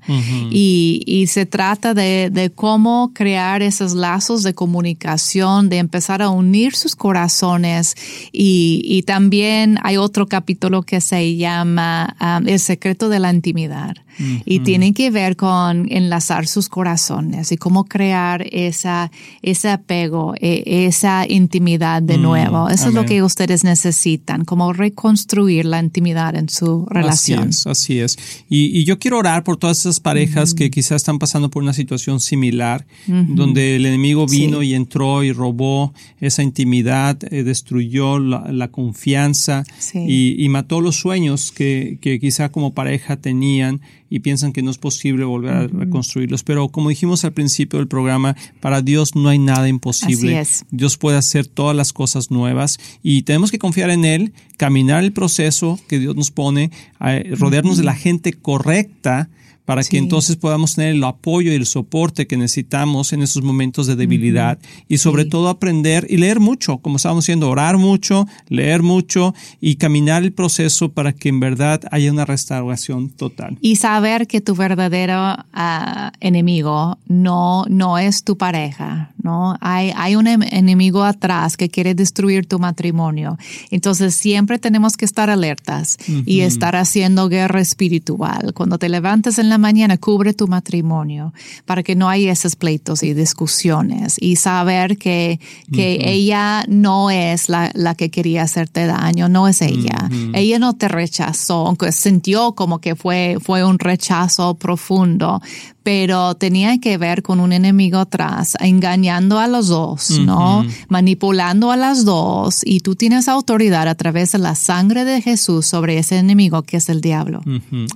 Y, 0.50 1.02
y, 1.06 1.26
se 1.26 1.46
trata 1.46 1.94
de, 1.94 2.30
de, 2.30 2.50
cómo 2.50 3.12
crear 3.14 3.62
esos 3.62 3.94
lazos 3.94 4.42
de 4.42 4.54
comunicación, 4.54 5.68
de 5.68 5.78
empezar 5.78 6.22
a 6.22 6.30
unir 6.30 6.74
sus 6.74 6.96
corazones. 6.96 7.94
Y, 8.32 8.82
y 8.84 9.02
también 9.02 9.78
hay 9.82 9.96
otro 9.96 10.26
capítulo 10.26 10.82
que 10.82 11.00
se 11.00 11.36
llama 11.36 12.16
um, 12.20 12.46
El 12.46 12.60
secreto 12.60 13.08
de 13.08 13.20
la 13.20 13.32
intimidad 13.32 13.96
Y 14.44 14.60
tiene 14.60 14.92
que 14.92 15.10
ver 15.10 15.36
con 15.36 15.90
enlazar 15.90 16.46
sus 16.46 16.68
corazones 16.68 17.52
y 17.52 17.56
cómo 17.56 17.84
crear 17.84 18.46
esa, 18.50 19.10
ese 19.42 19.70
apego, 19.70 20.34
e, 20.40 20.86
esa 20.86 21.26
intimidad 21.28 22.02
de 22.02 22.18
mm, 22.18 22.22
nuevo. 22.22 22.68
Eso 22.68 22.88
es 22.88 22.94
lo 22.94 23.04
que 23.04 23.22
ustedes 23.22 23.64
necesitan, 23.64 24.44
como 24.44 24.72
reconstruir 24.72 25.64
la 25.64 25.80
intimidad 25.80 26.34
en 26.36 26.48
su 26.48 26.86
relación. 26.86 27.48
Así 27.48 27.48
es, 27.48 27.66
así 27.66 28.00
es. 28.00 28.18
Y, 28.48 28.84
yo 28.84 28.98
quiero 28.98 29.18
orar 29.18 29.44
por 29.44 29.56
todas 29.56 29.80
esas 29.80 30.00
parejas 30.00 30.52
que 30.52 30.70
quizás 30.70 30.96
están 30.96 31.18
pasando 31.18 31.48
por 31.48 31.62
una 31.62 31.72
situación 31.72 32.20
similar, 32.20 32.86
donde 33.06 33.76
el 33.76 33.86
enemigo 33.86 34.26
vino 34.26 34.62
y 34.62 34.74
entró 34.74 35.22
y 35.22 35.32
robó 35.32 35.92
esa 36.20 36.42
intimidad, 36.42 37.18
eh, 37.32 37.42
destruyó 37.42 38.18
la, 38.18 38.68
confianza 38.68 39.64
y, 39.94 40.48
mató 40.48 40.80
los 40.80 40.96
sueños 40.96 41.52
que, 41.52 41.98
que 42.00 42.20
quizá 42.20 42.50
como 42.50 42.74
pareja 42.74 43.16
tenían 43.16 43.80
y 44.14 44.20
piensan 44.20 44.52
que 44.52 44.62
no 44.62 44.70
es 44.70 44.78
posible 44.78 45.24
volver 45.24 45.52
a 45.52 45.66
reconstruirlos. 45.66 46.44
Pero 46.44 46.68
como 46.68 46.88
dijimos 46.88 47.24
al 47.24 47.32
principio 47.32 47.80
del 47.80 47.88
programa, 47.88 48.36
para 48.60 48.80
Dios 48.80 49.16
no 49.16 49.28
hay 49.28 49.40
nada 49.40 49.68
imposible. 49.68 50.40
Dios 50.70 50.96
puede 50.96 51.18
hacer 51.18 51.48
todas 51.48 51.74
las 51.74 51.92
cosas 51.92 52.30
nuevas 52.30 52.78
y 53.02 53.22
tenemos 53.22 53.50
que 53.50 53.58
confiar 53.58 53.90
en 53.90 54.04
Él, 54.04 54.32
caminar 54.56 55.02
el 55.02 55.12
proceso 55.12 55.80
que 55.88 55.98
Dios 55.98 56.14
nos 56.14 56.30
pone, 56.30 56.70
rodearnos 57.00 57.76
de 57.76 57.82
la 57.82 57.96
gente 57.96 58.34
correcta 58.34 59.30
para 59.64 59.82
que 59.82 59.98
entonces 59.98 60.36
podamos 60.36 60.74
tener 60.74 60.94
el 60.94 61.04
apoyo 61.04 61.52
y 61.52 61.54
el 61.54 61.66
soporte 61.66 62.26
que 62.26 62.36
necesitamos 62.36 63.12
en 63.12 63.22
esos 63.22 63.42
momentos 63.42 63.86
de 63.86 63.96
debilidad 63.96 64.58
y 64.88 64.98
sobre 64.98 65.24
todo 65.24 65.48
aprender 65.48 66.06
y 66.10 66.18
leer 66.18 66.40
mucho, 66.40 66.78
como 66.78 66.96
estábamos 66.96 67.24
diciendo, 67.24 67.48
orar 67.48 67.78
mucho, 67.78 68.26
leer 68.48 68.82
mucho 68.82 69.34
y 69.60 69.76
caminar 69.76 70.22
el 70.22 70.32
proceso 70.32 70.92
para 70.92 71.12
que 71.12 71.28
en 71.30 71.40
verdad 71.40 71.80
haya 71.90 72.12
una 72.12 72.24
restauración 72.24 73.10
total. 73.10 73.58
Y 73.60 73.76
saber 73.76 74.26
que 74.26 74.40
tu 74.40 74.54
verdadero 74.54 75.14
ah, 75.16 76.12
enemigo 76.20 76.98
no, 77.06 77.64
no 77.68 77.98
es 77.98 78.24
tu 78.24 78.36
pareja, 78.36 79.13
¿no? 79.24 79.56
Hay, 79.60 79.92
hay 79.96 80.14
un 80.14 80.26
em, 80.26 80.42
enemigo 80.42 81.02
atrás 81.02 81.56
que 81.56 81.68
quiere 81.68 81.94
destruir 81.94 82.46
tu 82.46 82.58
matrimonio. 82.58 83.38
Entonces 83.70 84.14
siempre 84.14 84.58
tenemos 84.58 84.96
que 84.96 85.04
estar 85.04 85.30
alertas 85.30 85.96
y 86.06 86.40
estar 86.40 86.76
haciendo 86.76 87.28
guerra 87.28 87.60
espiritual. 87.60 88.52
Cuando 88.54 88.78
te 88.78 88.88
levantes 88.88 89.38
en 89.38 89.48
la 89.48 89.58
mañana, 89.58 89.96
cubre 89.96 90.34
tu 90.34 90.46
matrimonio 90.46 91.32
para 91.64 91.82
que 91.82 91.96
no 91.96 92.08
haya 92.08 92.32
esos 92.32 92.54
pleitos 92.54 93.02
y 93.02 93.14
discusiones 93.14 94.16
y 94.20 94.36
saber 94.36 94.98
que, 94.98 95.40
que 95.72 95.98
ella 96.02 96.64
no 96.68 97.10
es 97.10 97.48
la, 97.48 97.70
la, 97.74 97.94
que 97.94 98.10
quería 98.10 98.42
hacerte 98.42 98.86
daño, 98.86 99.28
no 99.28 99.48
es 99.48 99.62
ella. 99.62 100.10
Ella 100.34 100.58
no 100.58 100.74
te 100.74 100.88
rechazó, 100.88 101.66
aunque 101.66 101.92
sintió 101.92 102.52
como 102.52 102.80
que 102.80 102.94
fue, 102.94 103.38
fue 103.40 103.64
un 103.64 103.78
rechazo 103.78 104.54
profundo, 104.54 105.40
pero 105.84 106.34
tenía 106.34 106.78
que 106.80 106.96
ver 106.96 107.22
con 107.22 107.40
un 107.40 107.52
enemigo 107.52 107.98
atrás, 107.98 108.56
engañando 108.58 109.38
a 109.38 109.46
los 109.46 109.68
dos, 109.68 110.18
¿no? 110.18 110.66
Manipulando 110.88 111.70
a 111.70 111.76
las 111.76 112.06
dos 112.06 112.62
y 112.64 112.80
tú 112.80 112.96
tienes 112.96 113.28
autoridad 113.28 113.86
a 113.86 113.94
través 113.94 114.32
de 114.32 114.38
la 114.38 114.54
sangre 114.54 115.04
de 115.04 115.20
Jesús 115.20 115.66
sobre 115.66 115.98
ese 115.98 116.16
enemigo 116.16 116.62
que 116.62 116.78
es 116.78 116.88
el 116.88 117.02
diablo. 117.02 117.42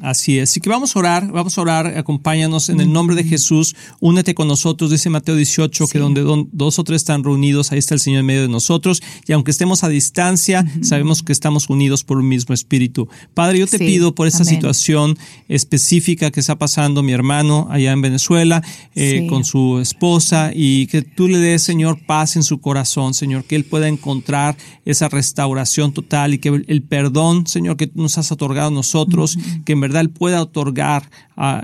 Así 0.02 0.38
es. 0.38 0.50
Así 0.50 0.61
que 0.61 0.68
vamos 0.68 0.95
a 0.95 0.99
orar, 0.99 1.33
vamos 1.33 1.57
a 1.57 1.62
orar, 1.62 1.87
acompáñanos 1.99 2.68
en 2.68 2.80
el 2.80 2.92
nombre 2.92 3.16
de 3.16 3.25
Jesús, 3.25 3.75
únete 4.00 4.35
con 4.35 4.49
nosotros, 4.49 4.90
dice 4.90 5.09
Mateo 5.09 5.35
18, 5.35 5.87
que 5.88 5.99
donde 5.99 6.23
dos 6.52 6.78
o 6.78 6.85
tres 6.85 6.97
están 7.02 7.25
reunidos, 7.25 7.73
ahí 7.73 7.78
está 7.78 7.95
el 7.95 8.00
Señor 8.00 8.21
en 8.21 8.26
medio 8.26 8.42
de 8.42 8.49
nosotros 8.49 9.02
y 9.26 9.33
aunque 9.33 9.50
estemos 9.50 9.83
a 9.83 9.88
distancia, 9.88 10.66
sabemos 10.83 11.23
que 11.23 11.33
estamos 11.33 11.71
unidos 11.71 12.04
por 12.04 12.18
un 12.18 12.28
mismo 12.28 12.54
espíritu. 12.54 13.09
Padre, 13.33 13.61
yo 13.61 13.66
te 13.66 13.78
pido 13.78 14.14
por 14.14 14.26
esta 14.26 14.45
situación 14.45 15.16
específica 15.49 16.30
que 16.30 16.40
está 16.40 16.59
pasando 16.59 17.02
mi 17.02 17.12
hermano, 17.12 17.66
allá 17.79 17.93
en 17.93 18.03
Venezuela 18.03 18.63
eh, 18.95 19.27
con 19.29 19.45
su 19.45 19.79
esposa 19.81 20.51
y 20.55 20.87
que 20.87 21.03
tú 21.03 21.29
le 21.29 21.39
des, 21.39 21.63
Señor, 21.63 21.99
paz 22.07 22.37
en 22.37 22.43
su 22.43 22.61
corazón, 22.61 23.15
Señor, 23.15 23.45
que 23.45 23.57
él 23.57 23.65
pueda 23.65 23.89
encontrar 23.89 24.57
esa 24.85 25.09
restauración 25.09 25.93
total 25.93 26.35
y 26.35 26.39
que 26.39 26.63
el 26.67 26.83
perdón, 26.83 27.47
Señor, 27.47 27.77
que 27.77 27.87
tú 27.87 28.03
nos 28.03 28.19
has 28.19 28.31
otorgado 28.33 28.69
a 28.69 28.73
nosotros, 28.73 29.39
que 29.65 29.73
en 29.73 29.81
verdad 29.81 30.03
él 30.03 30.11
pueda 30.11 30.43
otorgar 30.43 31.11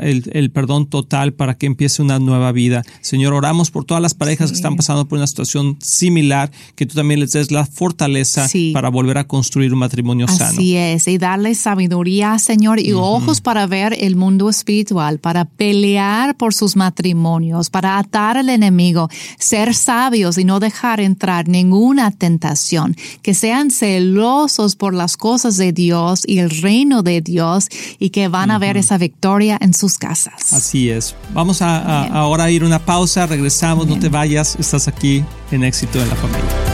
el, 0.01 0.51
perdón 0.51 0.87
total 0.87 1.33
para 1.33 1.55
que 1.55 1.67
empiece 1.67 2.03
una 2.03 2.19
nueva 2.19 2.53
vida. 2.53 2.83
Señor, 3.01 3.35
oramos 3.35 3.71
por 3.71 3.85
todas 3.85 4.03
las 4.03 4.15
parejas 4.15 4.51
que 4.51 4.57
están 4.57 4.77
pasando 4.77 5.07
por 5.07 5.19
una 5.19 5.27
situación 5.27 5.77
similar, 5.81 6.51
que 6.75 6.87
tú 6.87 6.95
también 6.95 7.21
les 7.21 7.33
des 7.33 7.51
la 7.51 7.67
fortaleza 7.67 8.47
para 8.73 8.89
volver 8.89 9.19
a 9.19 9.25
construir 9.25 9.73
un 9.73 9.81
matrimonio 9.81 10.29
sano. 10.29 10.51
Así 10.51 10.77
es, 10.77 11.09
y 11.09 11.19
darle 11.19 11.55
sabiduría, 11.55 12.39
Señor, 12.39 12.79
y 12.79 12.93
ojos 12.93 13.41
para 13.41 13.67
ver 13.67 13.97
el 13.99 14.17
mundo 14.17 14.49
espiritual, 14.49 15.19
para 15.19 15.45
pelear 15.45 16.37
por 16.37 16.55
sus 16.55 16.77
matrimonios, 16.77 17.71
para 17.71 17.99
atar 17.99 18.37
al 18.37 18.49
enemigo, 18.49 19.09
ser 19.39 19.75
sabios 19.75 20.39
y 20.39 20.45
no 20.45 20.61
dejar 20.61 21.01
entrar 21.01 21.49
ninguna 21.49 22.11
tentación, 22.11 22.97
que 23.23 23.35
sean 23.35 23.71
celosos 23.71 24.77
por 24.77 24.95
las 24.95 25.17
cosas 25.17 25.57
de 25.57 25.73
Dios 25.73 26.23
y 26.27 26.39
el 26.39 26.51
reino 26.51 27.03
de 27.03 27.21
Dios 27.21 27.69
y 27.99 28.11
que 28.11 28.29
van 28.29 28.51
a 28.51 28.59
ver 28.59 28.77
esa 28.77 28.99
victoria 28.99 29.59
en 29.65 29.73
sus 29.73 29.97
casas. 29.97 30.53
Así 30.53 30.91
es. 30.91 31.17
Vamos 31.33 31.63
a, 31.63 32.05
ahora 32.09 32.45
a 32.45 32.51
ir 32.51 32.65
una 32.65 32.79
pausa, 32.79 33.27
regresamos, 33.27 33.87
no 33.87 33.99
te 33.99 34.11
vayas, 34.11 34.57
estás 34.61 34.89
aquí 34.89 35.25
en 35.51 35.65
éxito 35.65 36.01
en 36.03 36.09
la 36.11 36.17
familia. 36.17 36.74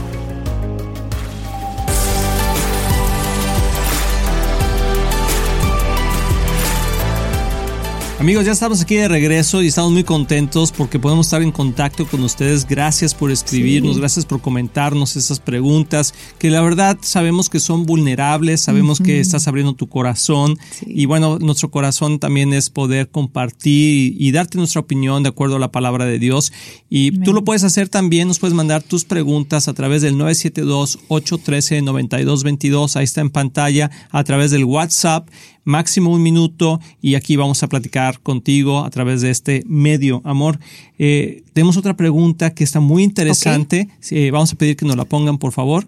Amigos, 8.21 8.45
ya 8.45 8.51
estamos 8.51 8.81
aquí 8.83 8.97
de 8.97 9.07
regreso 9.07 9.63
y 9.63 9.67
estamos 9.69 9.93
muy 9.93 10.03
contentos 10.03 10.71
porque 10.71 10.99
podemos 10.99 11.25
estar 11.25 11.41
en 11.41 11.51
contacto 11.51 12.05
con 12.05 12.21
ustedes. 12.21 12.67
Gracias 12.67 13.15
por 13.15 13.31
escribirnos, 13.31 13.97
gracias 13.97 14.27
por 14.27 14.41
comentarnos 14.41 15.15
esas 15.15 15.39
preguntas 15.39 16.13
que 16.37 16.51
la 16.51 16.61
verdad 16.61 16.99
sabemos 17.01 17.49
que 17.49 17.59
son 17.59 17.87
vulnerables, 17.87 18.61
sabemos 18.61 18.99
que 18.99 19.19
estás 19.19 19.47
abriendo 19.47 19.73
tu 19.73 19.89
corazón 19.89 20.59
y 20.85 21.07
bueno, 21.07 21.39
nuestro 21.39 21.71
corazón 21.71 22.19
también 22.19 22.53
es 22.53 22.69
poder 22.69 23.09
compartir 23.09 24.15
y, 24.15 24.31
darte 24.31 24.59
nuestra 24.59 24.81
opinión 24.81 25.23
de 25.23 25.29
acuerdo 25.29 25.55
a 25.55 25.59
la 25.59 25.71
palabra 25.71 26.05
de 26.05 26.19
Dios. 26.19 26.53
Y 26.91 27.09
tú 27.21 27.33
lo 27.33 27.43
puedes 27.43 27.63
hacer 27.63 27.89
también, 27.89 28.27
nos 28.27 28.37
puedes 28.37 28.53
mandar 28.53 28.83
tus 28.83 29.03
preguntas 29.03 29.67
a 29.67 29.73
través 29.73 30.03
del 30.03 30.13
972-813-9222, 30.17 32.97
ahí 32.97 33.03
está 33.03 33.21
en 33.21 33.31
pantalla, 33.31 33.89
a 34.11 34.23
través 34.23 34.51
del 34.51 34.65
WhatsApp 34.65 35.27
máximo 35.63 36.11
un 36.11 36.23
minuto 36.23 36.79
y 37.01 37.15
aquí 37.15 37.35
vamos 37.35 37.63
a 37.63 37.67
platicar 37.67 38.19
contigo 38.19 38.83
a 38.83 38.89
través 38.89 39.21
de 39.21 39.29
este 39.29 39.63
medio, 39.65 40.21
amor. 40.23 40.59
Eh, 40.97 41.43
tenemos 41.53 41.77
otra 41.77 41.95
pregunta 41.95 42.53
que 42.53 42.63
está 42.63 42.79
muy 42.79 43.03
interesante. 43.03 43.89
Eh, 44.09 44.31
vamos 44.31 44.53
a 44.53 44.55
pedir 44.55 44.75
que 44.75 44.85
nos 44.85 44.95
la 44.95 45.05
pongan, 45.05 45.37
por 45.37 45.51
favor. 45.51 45.87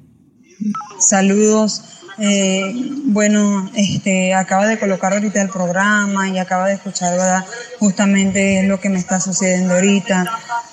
Saludos. 1.00 1.82
Eh, 2.20 2.74
bueno, 3.06 3.70
este, 3.76 4.34
acaba 4.34 4.68
de 4.68 4.78
colocar 4.78 5.14
ahorita 5.14 5.42
el 5.42 5.50
programa 5.50 6.30
y 6.30 6.38
acaba 6.38 6.68
de 6.68 6.76
escuchar, 6.76 7.14
¿verdad? 7.14 7.46
Justamente 7.80 8.64
lo 8.64 8.80
que 8.80 8.90
me 8.90 9.00
está 9.00 9.20
sucediendo 9.20 9.74
ahorita. 9.74 10.26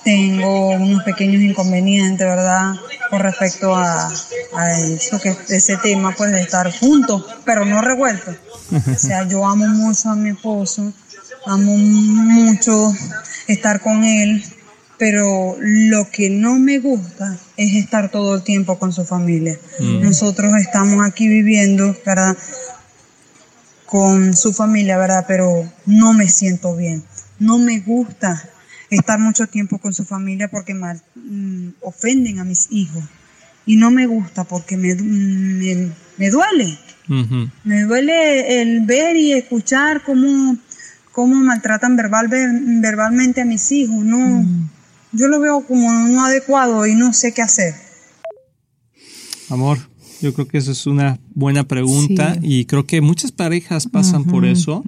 Tengo 0.04 0.70
unos 0.70 1.02
pequeños 1.04 1.42
inconvenientes, 1.42 2.26
¿verdad? 2.26 2.75
Con 3.11 3.20
respecto 3.20 3.75
a, 3.75 4.12
eso, 4.78 5.20
que 5.20 5.37
ese 5.49 5.76
tema, 5.78 6.14
pues, 6.16 6.32
de 6.32 6.42
estar 6.42 6.70
juntos, 6.78 7.25
pero 7.44 7.64
no 7.64 7.80
revueltos. 7.80 8.37
O 8.73 8.99
sea, 8.99 9.26
yo 9.26 9.44
amo 9.44 9.66
mucho 9.66 10.11
a 10.11 10.16
mi 10.16 10.30
esposo, 10.30 10.92
amo 11.47 11.76
mucho 11.76 12.92
estar 13.47 13.80
con 13.80 14.04
él, 14.04 14.44
pero 15.00 15.57
lo 15.59 16.11
que 16.11 16.28
no 16.28 16.59
me 16.59 16.78
gusta 16.78 17.37
es 17.57 17.75
estar 17.75 18.11
todo 18.11 18.35
el 18.37 18.42
tiempo 18.42 18.78
con 18.78 18.92
su 18.92 19.04
familia. 19.07 19.59
Mm. 19.80 20.02
Nosotros 20.02 20.52
estamos 20.61 21.04
aquí 21.04 21.26
viviendo, 21.26 21.97
¿verdad? 22.04 22.37
Con 23.87 24.37
su 24.37 24.52
familia, 24.52 24.99
¿verdad? 24.99 25.25
Pero 25.26 25.69
no 25.87 26.12
me 26.12 26.28
siento 26.28 26.76
bien. 26.76 27.02
No 27.38 27.59
me 27.59 27.80
gusta 27.80 28.40
estar 28.90 29.19
mucho 29.19 29.47
tiempo 29.47 29.78
con 29.78 29.95
su 29.95 30.04
familia 30.04 30.49
porque 30.49 30.75
mal, 30.75 31.00
mm, 31.16 31.69
ofenden 31.80 32.38
a 32.38 32.45
mis 32.45 32.69
hijos. 32.71 33.02
Y 33.66 33.76
no 33.76 33.90
me 33.90 34.07
gusta 34.07 34.45
porque 34.45 34.76
me, 34.76 34.95
me, 34.97 35.90
me 36.19 36.30
duele. 36.30 36.78
Me 37.64 37.83
duele 37.85 38.61
el 38.62 38.85
ver 38.87 39.16
y 39.16 39.33
escuchar 39.33 40.02
cómo, 40.04 40.57
cómo 41.11 41.35
maltratan 41.37 41.97
verbal, 41.97 42.28
ver- 42.28 42.50
verbalmente 42.80 43.40
a 43.40 43.45
mis 43.45 43.73
hijos. 43.73 44.04
No, 44.04 44.45
yo 45.12 45.29
lo 45.29 45.40
veo 45.40 45.64
como 45.67 45.90
no 46.09 46.25
adecuado 46.25 46.87
y 46.87 46.95
no 46.95 47.12
sé 47.12 47.33
qué 47.35 47.43
hacer. 47.43 47.75
Amor, 49.49 49.79
yo 50.21 50.33
creo 50.33 50.47
que 50.47 50.59
eso 50.59 50.71
es 50.73 50.87
una 50.87 51.19
buena 51.35 51.64
pregunta 51.67 52.35
Sí. 52.35 52.40
y 52.43 52.64
creo 52.67 52.87
que 52.87 53.00
muchas 53.00 53.33
parejas 53.33 53.88
pasan 53.88 54.25
por 54.25 54.45
eso, 54.45 54.85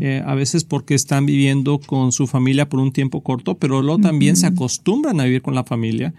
eh, 0.00 0.22
a 0.24 0.34
veces 0.34 0.64
porque 0.64 0.94
están 0.94 1.26
viviendo 1.26 1.78
con 1.80 2.12
su 2.12 2.26
familia 2.26 2.68
por 2.68 2.80
un 2.80 2.92
tiempo 2.92 3.22
corto, 3.22 3.56
pero 3.58 3.82
luego 3.82 4.00
también 4.00 4.36
se 4.36 4.46
acostumbran 4.46 5.20
a 5.20 5.24
vivir 5.24 5.42
con 5.42 5.54
la 5.54 5.64
familia 5.64 6.14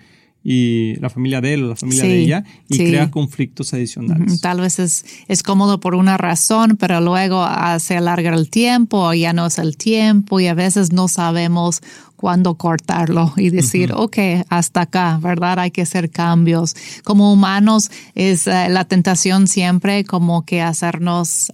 y 0.50 0.96
la 1.02 1.10
familia 1.10 1.42
de 1.42 1.56
él 1.56 1.66
o 1.66 1.68
la 1.68 1.76
familia 1.76 2.04
Sí, 2.04 2.08
de 2.08 2.20
ella 2.22 2.44
y 2.70 2.78
sí. 2.78 2.88
crea 2.88 3.12
conflictos 3.12 3.74
adicionales. 3.74 4.40
Tal 4.40 4.62
vez 4.62 4.80
es, 4.80 5.04
es 5.28 5.44
cómodo 5.44 5.82
por 5.82 5.94
una 5.94 6.16
razón, 6.16 6.78
pero 6.80 7.02
luego 7.02 7.44
ah, 7.44 7.78
se 7.80 7.98
alarga 7.98 8.34
el 8.34 8.50
tiempo 8.50 9.14
ya 9.14 9.34
no 9.34 9.48
es 9.48 9.58
el 9.58 9.76
tiempo 9.76 10.40
y 10.40 10.48
a 10.48 10.54
veces 10.54 10.94
no 10.94 11.10
sabemos 11.10 11.82
cuándo 12.16 12.56
cortarlo 12.56 13.34
y 13.36 13.50
decir, 13.50 13.92
ok, 13.94 14.18
hasta 14.48 14.82
acá, 14.82 15.20
¿verdad? 15.22 15.60
Hay 15.60 15.72
que 15.72 15.82
hacer 15.82 16.10
cambios. 16.10 16.78
Como 17.04 17.34
humanos 17.34 17.92
es 18.16 18.48
eh, 18.48 18.70
la 18.70 18.86
tentación 18.86 19.48
siempre 19.48 20.06
como 20.06 20.46
que 20.46 20.62
hacernos... 20.62 21.52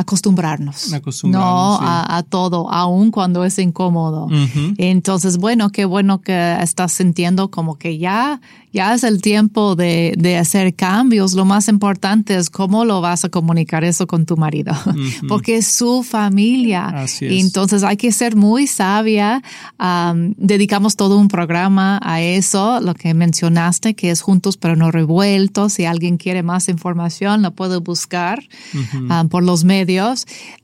acostumbrarnos, 0.00 0.92
Acostumbrarnos, 0.92 1.50
no 1.50 1.78
sí. 1.78 1.84
a, 1.86 2.16
a 2.16 2.22
todo, 2.22 2.70
aun 2.70 3.10
cuando 3.10 3.44
es 3.44 3.58
incómodo. 3.58 4.26
Ujú. 4.26 4.74
Entonces, 4.78 5.38
bueno, 5.38 5.70
qué 5.70 5.84
bueno 5.84 6.20
que 6.20 6.58
estás 6.62 6.92
sintiendo 6.92 7.50
como 7.50 7.76
que 7.78 7.98
ya, 7.98 8.40
ya 8.72 8.94
es 8.94 9.04
el 9.04 9.20
tiempo 9.20 9.76
de, 9.76 10.14
de 10.16 10.36
hacer 10.38 10.74
cambios. 10.74 11.34
Lo 11.34 11.44
más 11.44 11.68
importante 11.68 12.36
es 12.36 12.50
cómo 12.50 12.84
lo 12.84 13.00
vas 13.00 13.24
a 13.24 13.28
comunicar 13.28 13.84
eso 13.84 14.06
con 14.06 14.26
tu 14.26 14.36
marido, 14.36 14.72
porque 15.28 15.56
es 15.56 15.66
su 15.66 16.02
familia. 16.02 16.86
Así 16.86 17.26
es. 17.26 17.44
Entonces 17.44 17.82
hay 17.82 17.96
que 17.96 18.12
ser 18.12 18.36
muy 18.36 18.66
sabia. 18.66 19.42
Am, 19.78 20.34
dedicamos 20.36 20.96
todo 20.96 21.18
un 21.18 21.28
programa 21.28 22.00
a 22.02 22.20
eso, 22.20 22.80
lo 22.80 22.94
que 22.94 23.12
mencionaste, 23.14 23.94
que 23.94 24.10
es 24.10 24.20
juntos 24.20 24.56
pero 24.56 24.76
no 24.76 24.90
revueltos. 24.90 25.74
Si 25.74 25.84
alguien 25.84 26.16
quiere 26.16 26.42
más 26.42 26.68
información, 26.68 27.42
lo 27.42 27.52
puede 27.52 27.78
buscar 27.78 28.42
ah, 29.08 29.24
por 29.28 29.42
los 29.42 29.64
medios. 29.64 29.89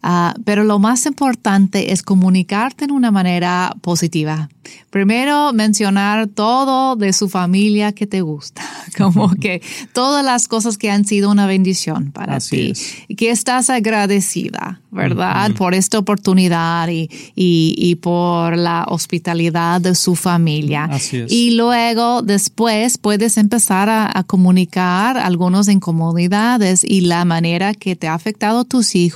Ah, 0.03 0.35
pero 0.45 0.65
lo 0.65 0.79
más 0.79 1.07
importante 1.07 1.93
es 1.93 2.03
comunicarte 2.03 2.85
en 2.85 2.93
una 2.93 3.11
manera 3.11 3.75
positiva. 3.81 4.49
Primero, 4.91 5.53
mencionar 5.53 6.27
todo 6.29 6.97
de 6.97 7.13
su 7.13 7.29
familia 7.29 7.93
que 7.93 8.07
te 8.07 8.21
gusta, 8.21 8.63
como 8.99 9.31
que 9.31 9.61
todas 9.93 10.25
las 10.25 10.49
cosas 10.49 10.77
que 10.79 10.91
han 10.91 11.05
sido 11.05 11.31
una 11.31 11.47
bendición 11.47 12.11
para 12.13 12.37
Así 12.37 12.57
ti 12.57 12.71
es. 12.71 12.95
y 13.09 13.15
que 13.15 13.31
estás 13.31 13.71
agradecida, 13.71 14.81
¿verdad? 14.91 15.53
Por 15.53 15.75
esta 15.75 15.99
oportunidad 15.99 16.89
y, 16.89 17.09
y, 17.35 17.75
y 17.77 17.95
por 17.97 18.57
la 18.57 18.87
hospitalidad 18.89 19.81
de 19.81 19.95
su 19.95 20.17
familia. 20.17 20.85
Así 20.85 21.19
es. 21.19 21.31
Y 21.33 21.53
luego, 21.53 22.23
después, 22.23 22.99
puedes 22.99 23.37
empezar 23.37 23.89
a, 23.89 24.11
a 24.19 24.25
comunicar 24.25 25.17
algunas 25.19 25.69
incomodidades 25.69 26.83
y 26.85 27.03
la 27.03 27.25
manera 27.25 27.75
que 27.75 27.95
te 27.97 28.09
ha 28.09 28.15
afectado 28.15 28.65
tus 28.65 28.95
hijos 28.95 29.16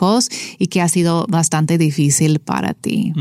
y 0.59 0.67
que 0.69 0.81
ha 0.81 0.89
sido 0.89 1.27
bastante 1.29 1.79
difícil 1.79 2.39
para 2.41 2.75
ti. 2.75 3.13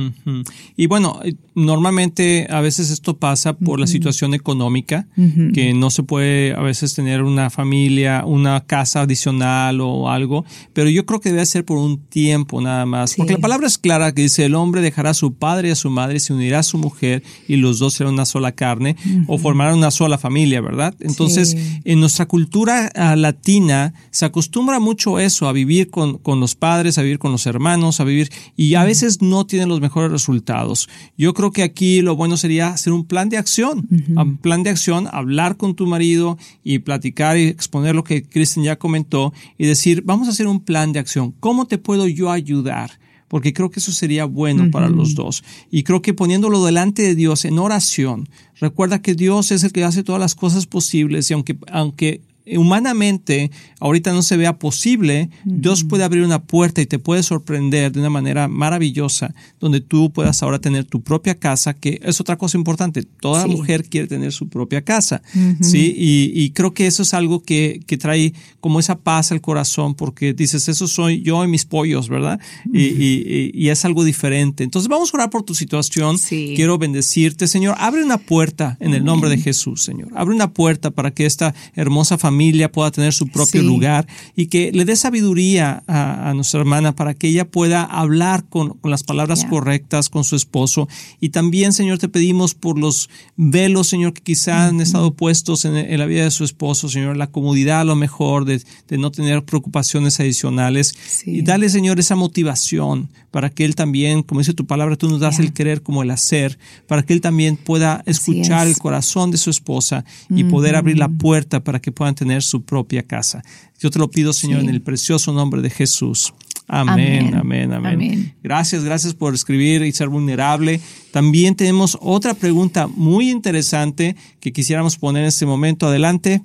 Y 0.77 0.87
bueno, 0.87 1.19
eh, 1.23 1.33
normalmente 1.73 2.47
a 2.49 2.61
veces 2.61 2.89
esto 2.89 3.17
pasa 3.17 3.53
por 3.53 3.79
la 3.79 3.87
situación 3.87 4.33
económica, 4.33 5.07
que 5.53 5.73
no 5.73 5.89
se 5.91 6.03
puede 6.03 6.53
a 6.53 6.61
veces 6.61 6.93
tener 6.95 7.23
una 7.23 7.49
familia, 7.49 8.23
una 8.25 8.61
casa 8.65 9.01
adicional 9.01 9.81
o 9.81 10.09
algo, 10.09 10.45
pero 10.73 10.89
yo 10.89 11.05
creo 11.05 11.19
que 11.21 11.29
debe 11.31 11.45
ser 11.45 11.65
por 11.65 11.77
un 11.77 11.99
tiempo 11.99 12.59
nada 12.61 12.85
más, 12.85 13.11
Sí. 13.11 13.17
porque 13.17 13.33
la 13.33 13.39
palabra 13.39 13.67
es 13.67 13.77
clara 13.77 14.13
que 14.13 14.23
dice 14.23 14.45
el 14.45 14.55
hombre 14.55 14.81
dejará 14.81 15.11
a 15.11 15.13
su 15.13 15.33
padre 15.33 15.69
y 15.69 15.71
a 15.71 15.75
su 15.75 15.89
madre 15.89 16.17
y 16.17 16.19
se 16.19 16.33
unirá 16.33 16.59
a 16.59 16.63
su 16.63 16.77
mujer 16.77 17.23
y 17.47 17.55
los 17.57 17.79
dos 17.79 17.93
serán 17.93 18.13
una 18.13 18.25
sola 18.25 18.51
carne 18.53 18.95
o 19.27 19.37
formarán 19.37 19.77
una 19.77 19.91
sola 19.91 20.17
familia, 20.17 20.61
¿verdad? 20.61 20.95
Entonces, 20.99 21.49
Sí. 21.51 21.81
en 21.85 21.99
nuestra 21.99 22.25
cultura 22.27 22.91
ah, 22.95 23.15
latina 23.15 23.93
se 24.11 24.25
acostumbra 24.25 24.79
mucho 24.79 25.19
eso, 25.19 25.47
a 25.47 25.53
vivir 25.53 25.89
con, 25.89 26.17
con 26.17 26.39
los 26.39 26.55
padres, 26.59 26.97
a 26.97 27.01
vivir 27.01 27.17
con 27.17 27.31
los 27.31 27.45
hermanos, 27.45 27.99
a 27.99 28.03
vivir, 28.03 28.29
y 28.55 28.75
a 28.75 28.83
veces 28.83 29.21
no 29.21 29.45
tienen 29.45 29.69
los 29.69 29.81
mejores 29.81 30.11
resultados. 30.11 30.89
Yo 31.17 31.33
creo 31.33 31.51
que 31.51 31.63
aquí 31.63 32.01
lo 32.01 32.15
bueno 32.15 32.37
sería 32.37 32.69
hacer 32.69 32.93
un 32.93 33.05
plan 33.05 33.29
de 33.29 33.37
acción, 33.37 33.87
un 34.15 34.37
plan 34.37 34.63
de 34.63 34.69
acción, 34.69 35.07
hablar 35.11 35.57
con 35.57 35.75
tu 35.75 35.87
marido 35.87 36.37
y 36.63 36.79
platicar 36.79 37.37
y 37.37 37.47
exponer 37.47 37.95
lo 37.95 38.03
que 38.03 38.23
Kristen 38.23 38.63
ya 38.63 38.77
comentó 38.77 39.33
y 39.57 39.65
decir, 39.65 40.03
vamos 40.05 40.27
a 40.27 40.31
hacer 40.31 40.47
un 40.47 40.59
plan 40.59 40.93
de 40.93 40.99
acción. 40.99 41.33
¿Cómo 41.39 41.65
te 41.65 41.77
puedo 41.77 42.07
yo 42.07 42.31
ayudar? 42.31 42.91
porque 43.29 43.53
creo 43.53 43.69
que 43.69 43.79
eso 43.79 43.91
sería 43.91 44.25
bueno 44.25 44.69
para 44.71 44.89
los 44.89 45.15
dos. 45.15 45.43
Y 45.71 45.83
creo 45.83 46.01
que 46.01 46.13
poniéndolo 46.13 46.65
delante 46.65 47.03
de 47.03 47.15
Dios 47.15 47.45
en 47.45 47.59
oración, 47.59 48.27
recuerda 48.59 49.01
que 49.01 49.13
Dios 49.13 49.51
es 49.51 49.63
el 49.63 49.71
que 49.71 49.83
hace 49.83 50.03
todas 50.03 50.19
las 50.19 50.35
cosas 50.35 50.65
posibles 50.65 51.29
y 51.29 51.35
aunque, 51.35 51.57
aunque 51.71 52.21
humanamente 52.57 53.51
ahorita 53.79 54.11
no 54.13 54.21
se 54.21 54.37
vea 54.37 54.57
posible, 54.59 55.29
Dios 55.45 55.83
puede 55.83 56.03
abrir 56.03 56.23
una 56.23 56.41
puerta 56.43 56.81
y 56.81 56.85
te 56.85 56.99
puede 56.99 57.23
sorprender 57.23 57.91
de 57.91 57.99
una 57.99 58.09
manera 58.09 58.47
maravillosa, 58.47 59.33
donde 59.59 59.81
tú 59.81 60.11
puedas 60.11 60.41
ahora 60.43 60.59
tener 60.59 60.85
tu 60.85 61.01
propia 61.01 61.35
casa, 61.35 61.73
que 61.73 61.99
es 62.03 62.19
otra 62.21 62.37
cosa 62.37 62.57
importante. 62.57 63.03
Toda 63.03 63.43
Sí. 63.43 63.49
mujer 63.49 63.85
quiere 63.89 64.07
tener 64.07 64.31
su 64.31 64.49
propia 64.49 64.81
casa, 64.83 65.21
¿sí? 65.61 65.93
Y, 65.97 66.31
y 66.35 66.51
creo 66.51 66.73
que 66.73 66.87
eso 66.87 67.03
es 67.03 67.13
algo 67.13 67.41
que, 67.43 67.81
que 67.85 67.97
trae 67.97 68.33
como 68.59 68.79
esa 68.79 68.99
paz 68.99 69.31
al 69.31 69.41
corazón, 69.41 69.95
porque 69.95 70.33
dices, 70.33 70.67
eso 70.67 70.87
soy 70.87 71.21
yo 71.21 71.43
y 71.43 71.47
mis 71.47 71.65
pollos, 71.65 72.09
¿verdad? 72.09 72.39
Y, 72.73 72.81
y- 72.85 73.23
y- 73.25 73.51
y 73.53 73.69
es 73.69 73.85
algo 73.85 74.03
diferente. 74.03 74.63
Entonces 74.63 74.89
vamos 74.89 75.13
a 75.13 75.17
orar 75.17 75.29
por 75.29 75.43
tu 75.43 75.55
situación. 75.55 76.17
Sí. 76.17 76.53
Quiero 76.55 76.77
bendecirte, 76.77 77.47
Señor. 77.47 77.75
Abre 77.79 78.03
una 78.03 78.17
puerta 78.17 78.77
en 78.79 78.93
el 78.93 79.03
nombre 79.03 79.29
de 79.29 79.37
Jesús, 79.37 79.83
Señor. 79.83 80.09
Abre 80.15 80.35
una 80.35 80.53
puerta 80.53 80.91
para 80.91 81.11
que 81.11 81.25
esta 81.25 81.53
hermosa 81.75 82.17
familia 82.17 82.38
pueda 82.71 82.91
tener 82.91 83.13
su 83.13 83.27
propio 83.27 83.61
Sí. 83.61 83.67
lugar 83.67 84.07
y 84.35 84.47
que 84.47 84.71
le 84.71 84.85
dé 84.85 84.95
sabiduría 84.95 85.83
a, 85.87 86.29
a 86.29 86.33
nuestra 86.33 86.59
hermana 86.59 86.95
para 86.95 87.13
que 87.13 87.27
ella 87.27 87.45
pueda 87.49 87.83
hablar 87.83 88.45
con, 88.49 88.69
con 88.79 88.91
las 88.91 89.03
palabras 89.03 89.41
Ya. 89.43 89.49
correctas 89.49 90.09
con 90.09 90.23
su 90.23 90.35
esposo. 90.35 90.87
Y 91.19 91.29
también, 91.29 91.73
Señor, 91.73 91.97
te 91.97 92.09
pedimos 92.09 92.53
por 92.55 92.77
los 92.79 93.09
velos, 93.35 93.87
Señor, 93.87 94.13
que 94.13 94.21
quizá 94.21 94.67
han 94.67 94.81
estado 94.81 95.13
puestos 95.13 95.65
en, 95.65 95.75
en 95.75 95.99
la 95.99 96.05
vida 96.05 96.23
de 96.23 96.31
su 96.31 96.43
esposo, 96.43 96.89
Señor, 96.89 97.17
la 97.17 97.27
comodidad 97.27 97.81
a 97.81 97.85
lo 97.85 97.95
mejor 97.95 98.45
de, 98.45 98.61
de 98.87 98.97
no 98.97 99.11
tener 99.11 99.43
preocupaciones 99.43 100.19
adicionales. 100.19 100.93
Sí. 101.07 101.31
Y 101.37 101.41
dale, 101.41 101.69
Señor, 101.69 101.99
esa 101.99 102.15
motivación 102.15 103.09
para 103.31 103.49
que 103.49 103.65
él 103.65 103.75
también, 103.75 104.23
como 104.23 104.39
dice 104.41 104.53
tu 104.53 104.65
palabra, 104.65 104.95
tú 104.95 105.09
nos 105.09 105.19
das 105.19 105.39
el 105.39 105.53
querer 105.53 105.81
como 105.83 106.03
el 106.03 106.11
hacer, 106.11 106.57
para 106.87 107.03
que 107.03 107.13
él 107.13 107.21
también 107.21 107.57
pueda 107.57 108.01
escuchar 108.05 108.67
es. 108.67 108.75
el 108.75 108.81
corazón 108.81 109.31
de 109.31 109.37
su 109.37 109.49
esposa 109.49 110.03
y 110.29 110.43
poder 110.45 110.75
abrir 110.75 110.97
la 110.97 111.09
puerta 111.09 111.63
para 111.63 111.79
que 111.79 111.91
puedan 111.91 112.15
tener 112.15 112.41
su 112.43 112.63
propia 112.63 113.03
casa. 113.03 113.43
Yo 113.79 113.89
te 113.91 113.99
lo 113.99 114.09
pido, 114.09 114.33
Señor, 114.33 114.61
Sí. 114.61 114.67
en 114.67 114.73
el 114.73 114.81
precioso 114.81 115.31
nombre 115.33 115.61
de 115.61 115.69
Jesús. 115.69 116.33
Amén, 116.71 117.33
amén, 117.33 117.35
Amén. 117.35 117.73
amén, 117.73 117.93
Amén. 117.95 118.35
Gracias, 118.43 118.83
gracias 118.83 119.15
por 119.15 119.33
escribir 119.33 119.81
y 119.83 119.91
ser 119.91 120.07
vulnerable. 120.09 120.79
También 121.11 121.55
tenemos 121.55 121.97
otra 121.99 122.35
pregunta 122.35 122.85
muy 122.87 123.31
interesante 123.31 124.15
que 124.39 124.53
quisiéramos 124.53 124.95
poner 124.97 125.23
en 125.23 125.29
este 125.29 125.47
momento. 125.47 125.87
Adelante. 125.87 126.43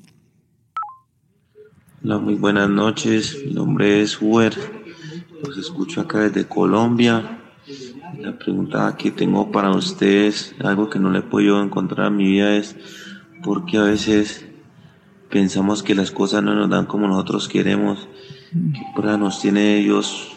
Hola, 2.02 2.18
muy 2.18 2.34
buenas 2.34 2.70
noches. 2.70 3.36
Mi 3.46 3.52
nombre 3.52 4.00
es 4.02 4.20
Huer. 4.20 4.54
Los 5.46 5.59
escucho 5.59 6.00
acá 6.00 6.20
desde 6.20 6.48
Colombia. 6.48 7.38
La 8.18 8.38
pregunta 8.38 8.96
que 8.96 9.11
tengo 9.11 9.50
para 9.50 9.70
ustedes, 9.70 10.54
algo 10.62 10.88
que 10.88 10.98
no 10.98 11.11
le 11.11 11.20
he 11.20 11.22
podido 11.22 11.62
encontrar 11.62 12.09
en 12.09 12.16
mi 12.16 12.24
vida 12.24 12.57
es 12.57 12.76
por 13.42 13.64
qué 13.64 13.78
a 13.78 13.85
veces 13.85 14.46
pensamos 15.30 15.83
que 15.83 15.94
las 15.94 16.11
cosas 16.11 16.42
no 16.42 16.54
nos 16.54 16.70
dan 16.70 16.87
como 16.87 17.09
nosotros 17.09 17.48
queremos, 17.48 18.09
qué 18.52 18.83
prueba 18.94 19.16
nos 19.16 19.40
tiene 19.40 19.76
Dios 19.76 20.33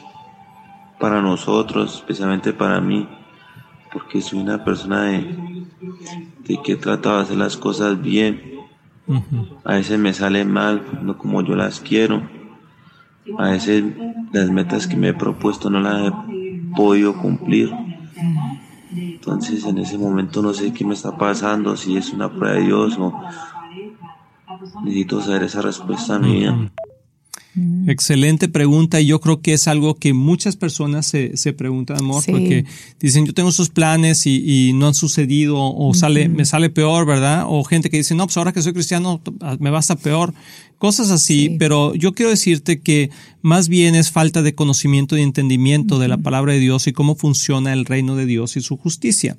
para 1.00 1.22
nosotros, 1.22 1.96
especialmente 1.96 2.54
para 2.54 2.82
mí, 2.82 3.08
porque 3.94 4.22
soy 4.22 4.40
una 4.40 4.64
persona 4.64 5.04
de, 5.04 5.66
de 6.46 6.62
que 6.64 6.76
trata 6.76 7.16
de 7.16 7.22
hacer 7.22 7.38
las 7.38 7.58
cosas 7.58 8.02
bien, 8.02 8.58
a 9.64 9.76
veces 9.76 9.98
me 10.00 10.14
sale 10.14 10.44
mal, 10.44 10.84
no 11.02 11.18
como 11.18 11.42
yo 11.42 11.56
las 11.56 11.80
quiero. 11.80 12.37
A 13.38 13.50
veces 13.50 13.84
las 14.32 14.50
metas 14.50 14.88
que 14.88 14.96
me 14.96 15.10
he 15.10 15.14
propuesto 15.14 15.70
no 15.70 15.80
las 15.80 16.08
he 16.08 16.14
podido 16.76 17.18
cumplir. 17.18 17.72
Entonces 18.96 19.66
en 19.66 19.78
ese 19.80 19.98
momento 19.98 20.42
no 20.42 20.54
sé 20.54 20.74
qué 20.74 20.86
me 20.86 20.94
está 20.94 21.18
pasando, 21.18 21.76
si 21.76 21.98
es 21.98 22.14
una 22.14 22.30
prueba 22.30 22.56
de 22.56 22.64
Dios 22.64 22.98
o 22.98 23.14
necesito 24.84 25.22
saber 25.22 25.44
esa 25.44 25.62
respuesta 25.62 26.16
a 26.16 26.20
mi 26.20 26.40
vida. 26.40 26.72
Mm. 27.58 27.90
Excelente 27.90 28.48
pregunta 28.48 29.02
y 29.02 29.08
yo 29.08 29.20
creo 29.20 29.42
que 29.42 29.54
es 29.54 29.68
algo 29.68 29.96
que 29.96 30.14
muchas 30.14 30.56
personas 30.56 31.08
se, 31.08 31.36
se 31.38 31.54
preguntan, 31.54 31.98
amor, 31.98 32.24
porque 32.30 32.66
dicen 33.00 33.26
yo 33.26 33.34
tengo 33.34 33.50
esos 33.50 33.70
planes 33.70 34.28
y, 34.28 34.74
no 34.76 34.88
han 34.88 34.94
sucedido 34.94 35.56
o 35.58 35.94
sale, 35.96 36.30
me 36.30 36.46
sale 36.46 36.70
peor, 36.70 37.08
¿verdad? 37.08 37.46
O 37.48 37.64
gente 37.64 37.90
que 37.90 37.98
dice, 37.98 38.14
no, 38.14 38.28
pues 38.28 38.38
ahora 38.38 38.52
que 38.52 38.62
soy 38.62 38.74
cristiano 38.74 39.22
me 39.60 39.72
va 39.72 39.78
a 39.78 39.80
estar 39.80 39.98
peor. 39.98 40.36
Cosas 40.78 41.10
así, 41.10 41.56
pero 41.58 41.96
yo 41.96 42.14
quiero 42.14 42.30
decirte 42.30 42.80
que 42.80 43.10
más 43.42 43.70
bien 43.70 43.96
es 43.96 44.12
falta 44.12 44.44
de 44.44 44.54
conocimiento 44.54 45.18
y 45.18 45.24
entendimiento 45.24 45.98
de 45.98 46.08
la 46.08 46.18
palabra 46.18 46.54
de 46.54 46.60
Dios 46.60 46.86
y 46.86 46.94
cómo 46.94 47.16
funciona 47.16 47.74
el 47.74 47.86
reino 47.86 48.16
de 48.16 48.28
Dios 48.28 48.56
y 48.56 48.62
su 48.62 48.78
justicia. 48.78 49.36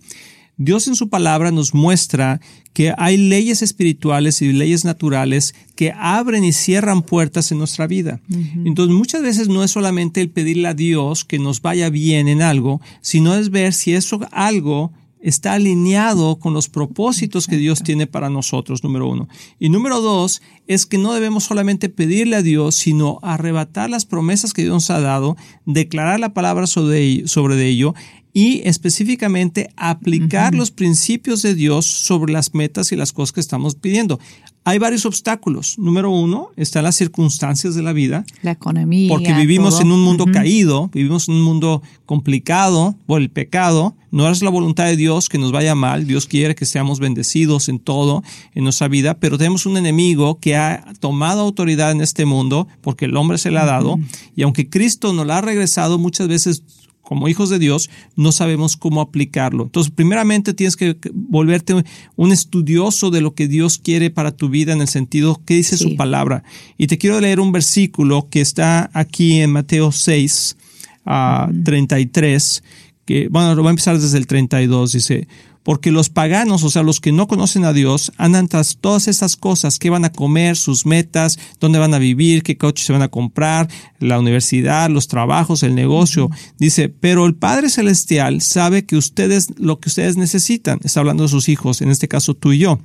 Dios 0.58 0.88
en 0.88 0.96
su 0.96 1.08
palabra 1.08 1.52
nos 1.52 1.72
muestra 1.72 2.40
que 2.72 2.92
hay 2.98 3.16
leyes 3.16 3.62
espirituales 3.62 4.42
y 4.42 4.52
leyes 4.52 4.84
naturales 4.84 5.54
que 5.76 5.92
abren 5.96 6.44
y 6.44 6.52
cierran 6.52 7.02
puertas 7.02 7.50
en 7.52 7.58
nuestra 7.58 7.86
vida. 7.86 8.20
Entonces 8.64 8.94
muchas 8.94 9.22
veces 9.22 9.48
no 9.48 9.62
es 9.64 9.70
solamente 9.70 10.20
el 10.20 10.30
pedirle 10.30 10.68
a 10.68 10.74
Dios 10.74 11.24
que 11.24 11.38
nos 11.38 11.62
vaya 11.62 11.90
bien 11.90 12.28
en 12.28 12.42
algo, 12.42 12.80
sino 13.00 13.34
es 13.34 13.50
ver 13.50 13.72
si 13.72 13.94
eso 13.94 14.20
algo 14.32 14.92
está 15.20 15.54
alineado 15.54 16.36
con 16.38 16.54
los 16.54 16.68
propósitos 16.68 17.46
que 17.46 17.56
Dios 17.56 17.82
tiene 17.82 18.06
para 18.06 18.30
nosotros, 18.30 18.84
número 18.84 19.08
uno. 19.08 19.28
Y 19.58 19.68
número 19.68 20.00
dos, 20.00 20.42
es 20.66 20.86
que 20.86 20.98
no 20.98 21.14
debemos 21.14 21.44
solamente 21.44 21.88
pedirle 21.88 22.36
a 22.36 22.42
Dios, 22.42 22.74
sino 22.74 23.18
arrebatar 23.22 23.90
las 23.90 24.04
promesas 24.04 24.52
que 24.52 24.62
Dios 24.62 24.74
nos 24.74 24.90
ha 24.90 25.00
dado, 25.00 25.36
declarar 25.66 26.20
la 26.20 26.34
palabra 26.34 26.66
sobre, 26.66 27.26
sobre 27.26 27.64
ello 27.66 27.94
y 28.38 28.62
específicamente 28.64 29.68
aplicar 29.74 30.54
los 30.54 30.70
principios 30.70 31.42
de 31.42 31.56
Dios 31.56 31.86
sobre 31.86 32.32
las 32.32 32.54
metas 32.54 32.92
y 32.92 32.96
las 32.96 33.12
cosas 33.12 33.32
que 33.32 33.40
estamos 33.40 33.74
pidiendo. 33.74 34.20
Hay 34.62 34.78
varios 34.78 35.06
obstáculos. 35.06 35.76
Número 35.76 36.08
uno, 36.12 36.50
están 36.54 36.84
las 36.84 36.94
circunstancias 36.94 37.74
de 37.74 37.82
la 37.82 37.92
vida. 37.92 38.24
La 38.42 38.52
economía. 38.52 39.08
Porque 39.08 39.32
vivimos 39.32 39.80
en 39.80 39.90
un 39.90 40.04
mundo 40.04 40.24
caído, 40.32 40.88
vivimos 40.94 41.28
en 41.28 41.34
un 41.34 41.42
mundo 41.42 41.82
complicado 42.06 42.94
por 43.06 43.20
el 43.20 43.28
pecado. 43.28 43.96
No 44.12 44.30
es 44.30 44.40
la 44.40 44.50
voluntad 44.50 44.84
de 44.84 44.94
Dios 44.94 45.28
que 45.28 45.38
nos 45.38 45.50
vaya 45.50 45.74
mal. 45.74 46.06
Dios 46.06 46.26
quiere 46.26 46.54
que 46.54 46.64
seamos 46.64 47.00
bendecidos 47.00 47.68
en 47.68 47.80
todo, 47.80 48.22
en 48.54 48.62
nuestra 48.62 48.86
vida. 48.86 49.18
Pero 49.18 49.36
tenemos 49.36 49.66
un 49.66 49.78
enemigo 49.78 50.38
que 50.38 50.54
ha 50.54 50.84
tomado 51.00 51.40
autoridad 51.40 51.90
en 51.90 52.02
este 52.02 52.24
mundo 52.24 52.68
porque 52.82 53.06
el 53.06 53.16
hombre 53.16 53.38
se 53.38 53.50
le 53.50 53.58
ha 53.58 53.64
dado. 53.64 53.98
Y 54.36 54.42
aunque 54.42 54.68
Cristo 54.68 55.12
nos 55.12 55.26
la 55.26 55.38
ha 55.38 55.40
regresado, 55.40 55.98
muchas 55.98 56.28
veces 56.28 56.62
como 57.08 57.26
hijos 57.26 57.48
de 57.48 57.58
Dios, 57.58 57.88
no 58.16 58.32
sabemos 58.32 58.76
cómo 58.76 59.00
aplicarlo. 59.00 59.64
Entonces, 59.64 59.90
primeramente 59.90 60.52
tienes 60.52 60.76
que 60.76 60.94
volverte 61.14 61.82
un 62.16 62.32
estudioso 62.32 63.10
de 63.10 63.22
lo 63.22 63.32
que 63.32 63.48
Dios 63.48 63.78
quiere 63.78 64.10
para 64.10 64.30
tu 64.30 64.50
vida 64.50 64.74
en 64.74 64.82
el 64.82 64.88
sentido 64.88 65.40
que 65.46 65.54
dice 65.54 65.78
su 65.78 65.96
palabra. 65.96 66.44
Y 66.76 66.86
te 66.86 66.98
quiero 66.98 67.18
leer 67.18 67.40
un 67.40 67.50
versículo 67.50 68.28
que 68.28 68.42
está 68.42 68.90
aquí 68.92 69.40
en 69.40 69.52
Mateo 69.52 69.90
6, 69.90 70.58
a 71.06 71.50
33, 71.64 72.62
que, 73.06 73.28
bueno, 73.28 73.54
lo 73.54 73.62
voy 73.62 73.68
a 73.68 73.70
empezar 73.70 73.98
desde 73.98 74.18
el 74.18 74.26
32, 74.26 74.92
dice, 74.92 75.28
porque 75.68 75.90
los 75.90 76.08
paganos, 76.08 76.64
o 76.64 76.70
sea, 76.70 76.82
los 76.82 76.98
que 76.98 77.12
no 77.12 77.26
conocen 77.26 77.66
a 77.66 77.74
Dios, 77.74 78.10
andan 78.16 78.48
tras 78.48 78.78
todas 78.78 79.06
esas 79.06 79.36
cosas, 79.36 79.78
qué 79.78 79.90
van 79.90 80.06
a 80.06 80.12
comer, 80.12 80.56
sus 80.56 80.86
metas, 80.86 81.38
dónde 81.60 81.78
van 81.78 81.92
a 81.92 81.98
vivir, 81.98 82.42
qué 82.42 82.56
coche 82.56 82.82
se 82.82 82.94
van 82.94 83.02
a 83.02 83.10
comprar, 83.10 83.68
la 83.98 84.18
universidad, 84.18 84.88
los 84.88 85.08
trabajos, 85.08 85.62
el 85.62 85.74
negocio. 85.74 86.30
Dice, 86.56 86.88
pero 86.88 87.26
el 87.26 87.34
Padre 87.34 87.68
Celestial 87.68 88.40
sabe 88.40 88.86
que 88.86 88.96
ustedes, 88.96 89.48
lo 89.58 89.78
que 89.78 89.90
ustedes 89.90 90.16
necesitan, 90.16 90.80
está 90.84 91.00
hablando 91.00 91.24
de 91.24 91.28
sus 91.28 91.50
hijos, 91.50 91.82
en 91.82 91.90
este 91.90 92.08
caso 92.08 92.32
tú 92.32 92.52
y 92.52 92.60
yo. 92.60 92.80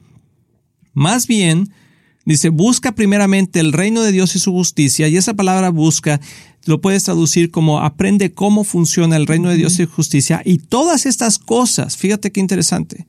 Más 0.92 1.26
bien, 1.26 1.72
Dice, 2.26 2.50
busca 2.50 2.94
primeramente 2.94 3.60
el 3.60 3.74
reino 3.74 4.02
de 4.02 4.12
Dios 4.12 4.36
y 4.36 4.40
su 4.40 4.52
justicia, 4.52 5.08
y 5.08 5.18
esa 5.18 5.34
palabra 5.34 5.70
busca 5.70 6.22
lo 6.66 6.80
puedes 6.80 7.04
traducir 7.04 7.52
como 7.52 7.80
aprende 7.80 8.32
cómo 8.32 8.64
funciona 8.64 9.18
el 9.18 9.28
reino 9.28 9.50
de 9.50 9.58
Dios 9.58 9.80
y 9.80 9.86
justicia, 9.86 10.42
y 10.46 10.60
todas 10.60 11.06
estas 11.06 11.38
cosas, 11.38 11.98
fíjate 11.98 12.32
qué 12.32 12.40
interesante, 12.40 13.06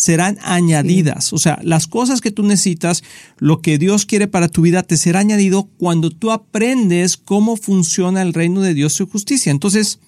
serán 0.00 0.38
añadidas. 0.42 1.32
O 1.32 1.38
sea, 1.38 1.58
las 1.62 1.86
cosas 1.86 2.20
que 2.20 2.30
tú 2.30 2.42
necesitas, 2.42 3.02
lo 3.38 3.60
que 3.60 3.76
Dios 3.76 4.06
quiere 4.06 4.28
para 4.28 4.48
tu 4.48 4.62
vida, 4.62 4.82
te 4.82 4.96
será 4.96 5.20
añadido 5.20 5.68
cuando 5.76 6.10
tú 6.10 6.30
aprendes 6.30 7.18
cómo 7.18 7.56
funciona 7.56 8.22
el 8.22 8.32
reino 8.32 8.62
de 8.62 8.72
Dios 8.72 8.94
y 8.94 8.96
su 8.96 9.06
justicia. 9.06 9.52
Entonces, 9.52 9.98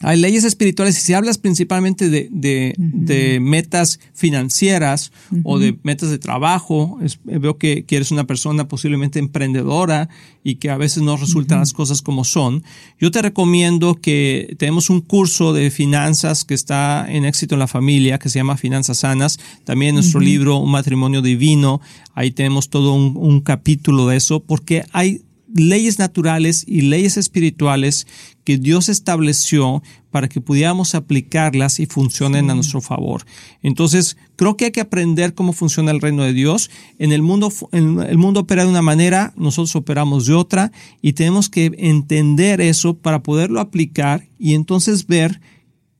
hay 0.00 0.18
leyes 0.18 0.42
espirituales 0.44 0.98
y 0.98 1.00
si 1.00 1.14
hablas 1.14 1.38
principalmente 1.38 2.10
de, 2.10 2.28
de, 2.30 3.38
metas 3.40 4.00
financieras 4.12 5.12
o 5.44 5.58
de 5.60 5.78
metas 5.84 6.10
de 6.10 6.18
trabajo, 6.18 6.98
veo 7.22 7.58
que, 7.58 7.84
eres 7.88 8.10
una 8.10 8.26
persona 8.26 8.66
posiblemente 8.66 9.20
emprendedora 9.20 10.08
y 10.42 10.56
que 10.56 10.70
a 10.70 10.76
veces 10.76 11.04
no 11.04 11.16
resultan 11.16 11.60
las 11.60 11.72
cosas 11.72 12.02
como 12.02 12.24
son. 12.24 12.64
Yo 12.98 13.12
te 13.12 13.22
recomiendo 13.22 13.94
que 13.94 14.56
tenemos 14.58 14.90
un 14.90 15.00
curso 15.00 15.52
de 15.52 15.70
finanzas 15.70 16.44
que 16.44 16.54
está 16.54 17.06
en 17.08 17.24
éxito 17.24 17.54
en 17.54 17.60
la 17.60 17.68
familia, 17.68 18.18
que 18.18 18.28
se 18.28 18.40
llama 18.40 18.56
Finanzas 18.56 18.98
Sanas. 18.98 19.38
También 19.62 19.94
nuestro 19.94 20.18
libro 20.18 20.56
Un 20.56 20.72
matrimonio 20.72 21.22
divino, 21.22 21.80
ahí 22.14 22.32
tenemos 22.32 22.68
todo 22.68 22.94
un, 22.94 23.16
un 23.16 23.40
capítulo 23.40 24.08
de 24.08 24.16
eso, 24.16 24.40
porque 24.40 24.84
hay 24.92 25.22
leyes 25.54 25.98
naturales 25.98 26.64
y 26.66 26.82
leyes 26.82 27.16
espirituales 27.16 28.06
que 28.42 28.58
Dios 28.58 28.88
estableció 28.88 29.82
para 30.10 30.28
que 30.28 30.40
pudiéramos 30.40 30.94
aplicarlas 30.94 31.80
y 31.80 31.86
funcionen 31.86 32.50
a 32.50 32.54
nuestro 32.54 32.80
favor. 32.80 33.24
Entonces, 33.62 34.16
creo 34.36 34.56
que 34.56 34.66
hay 34.66 34.70
que 34.72 34.80
aprender 34.80 35.34
cómo 35.34 35.52
funciona 35.52 35.92
el 35.92 36.00
reino 36.00 36.24
de 36.24 36.32
Dios. 36.32 36.70
En 36.98 37.12
el 37.12 37.22
mundo, 37.22 37.52
el 37.72 38.18
mundo 38.18 38.40
opera 38.40 38.64
de 38.64 38.70
una 38.70 38.82
manera, 38.82 39.32
nosotros 39.36 39.74
operamos 39.76 40.26
de 40.26 40.34
otra 40.34 40.72
y 41.00 41.14
tenemos 41.14 41.48
que 41.48 41.72
entender 41.78 42.60
eso 42.60 42.98
para 42.98 43.22
poderlo 43.22 43.60
aplicar 43.60 44.26
y 44.38 44.54
entonces 44.54 45.06
ver 45.06 45.40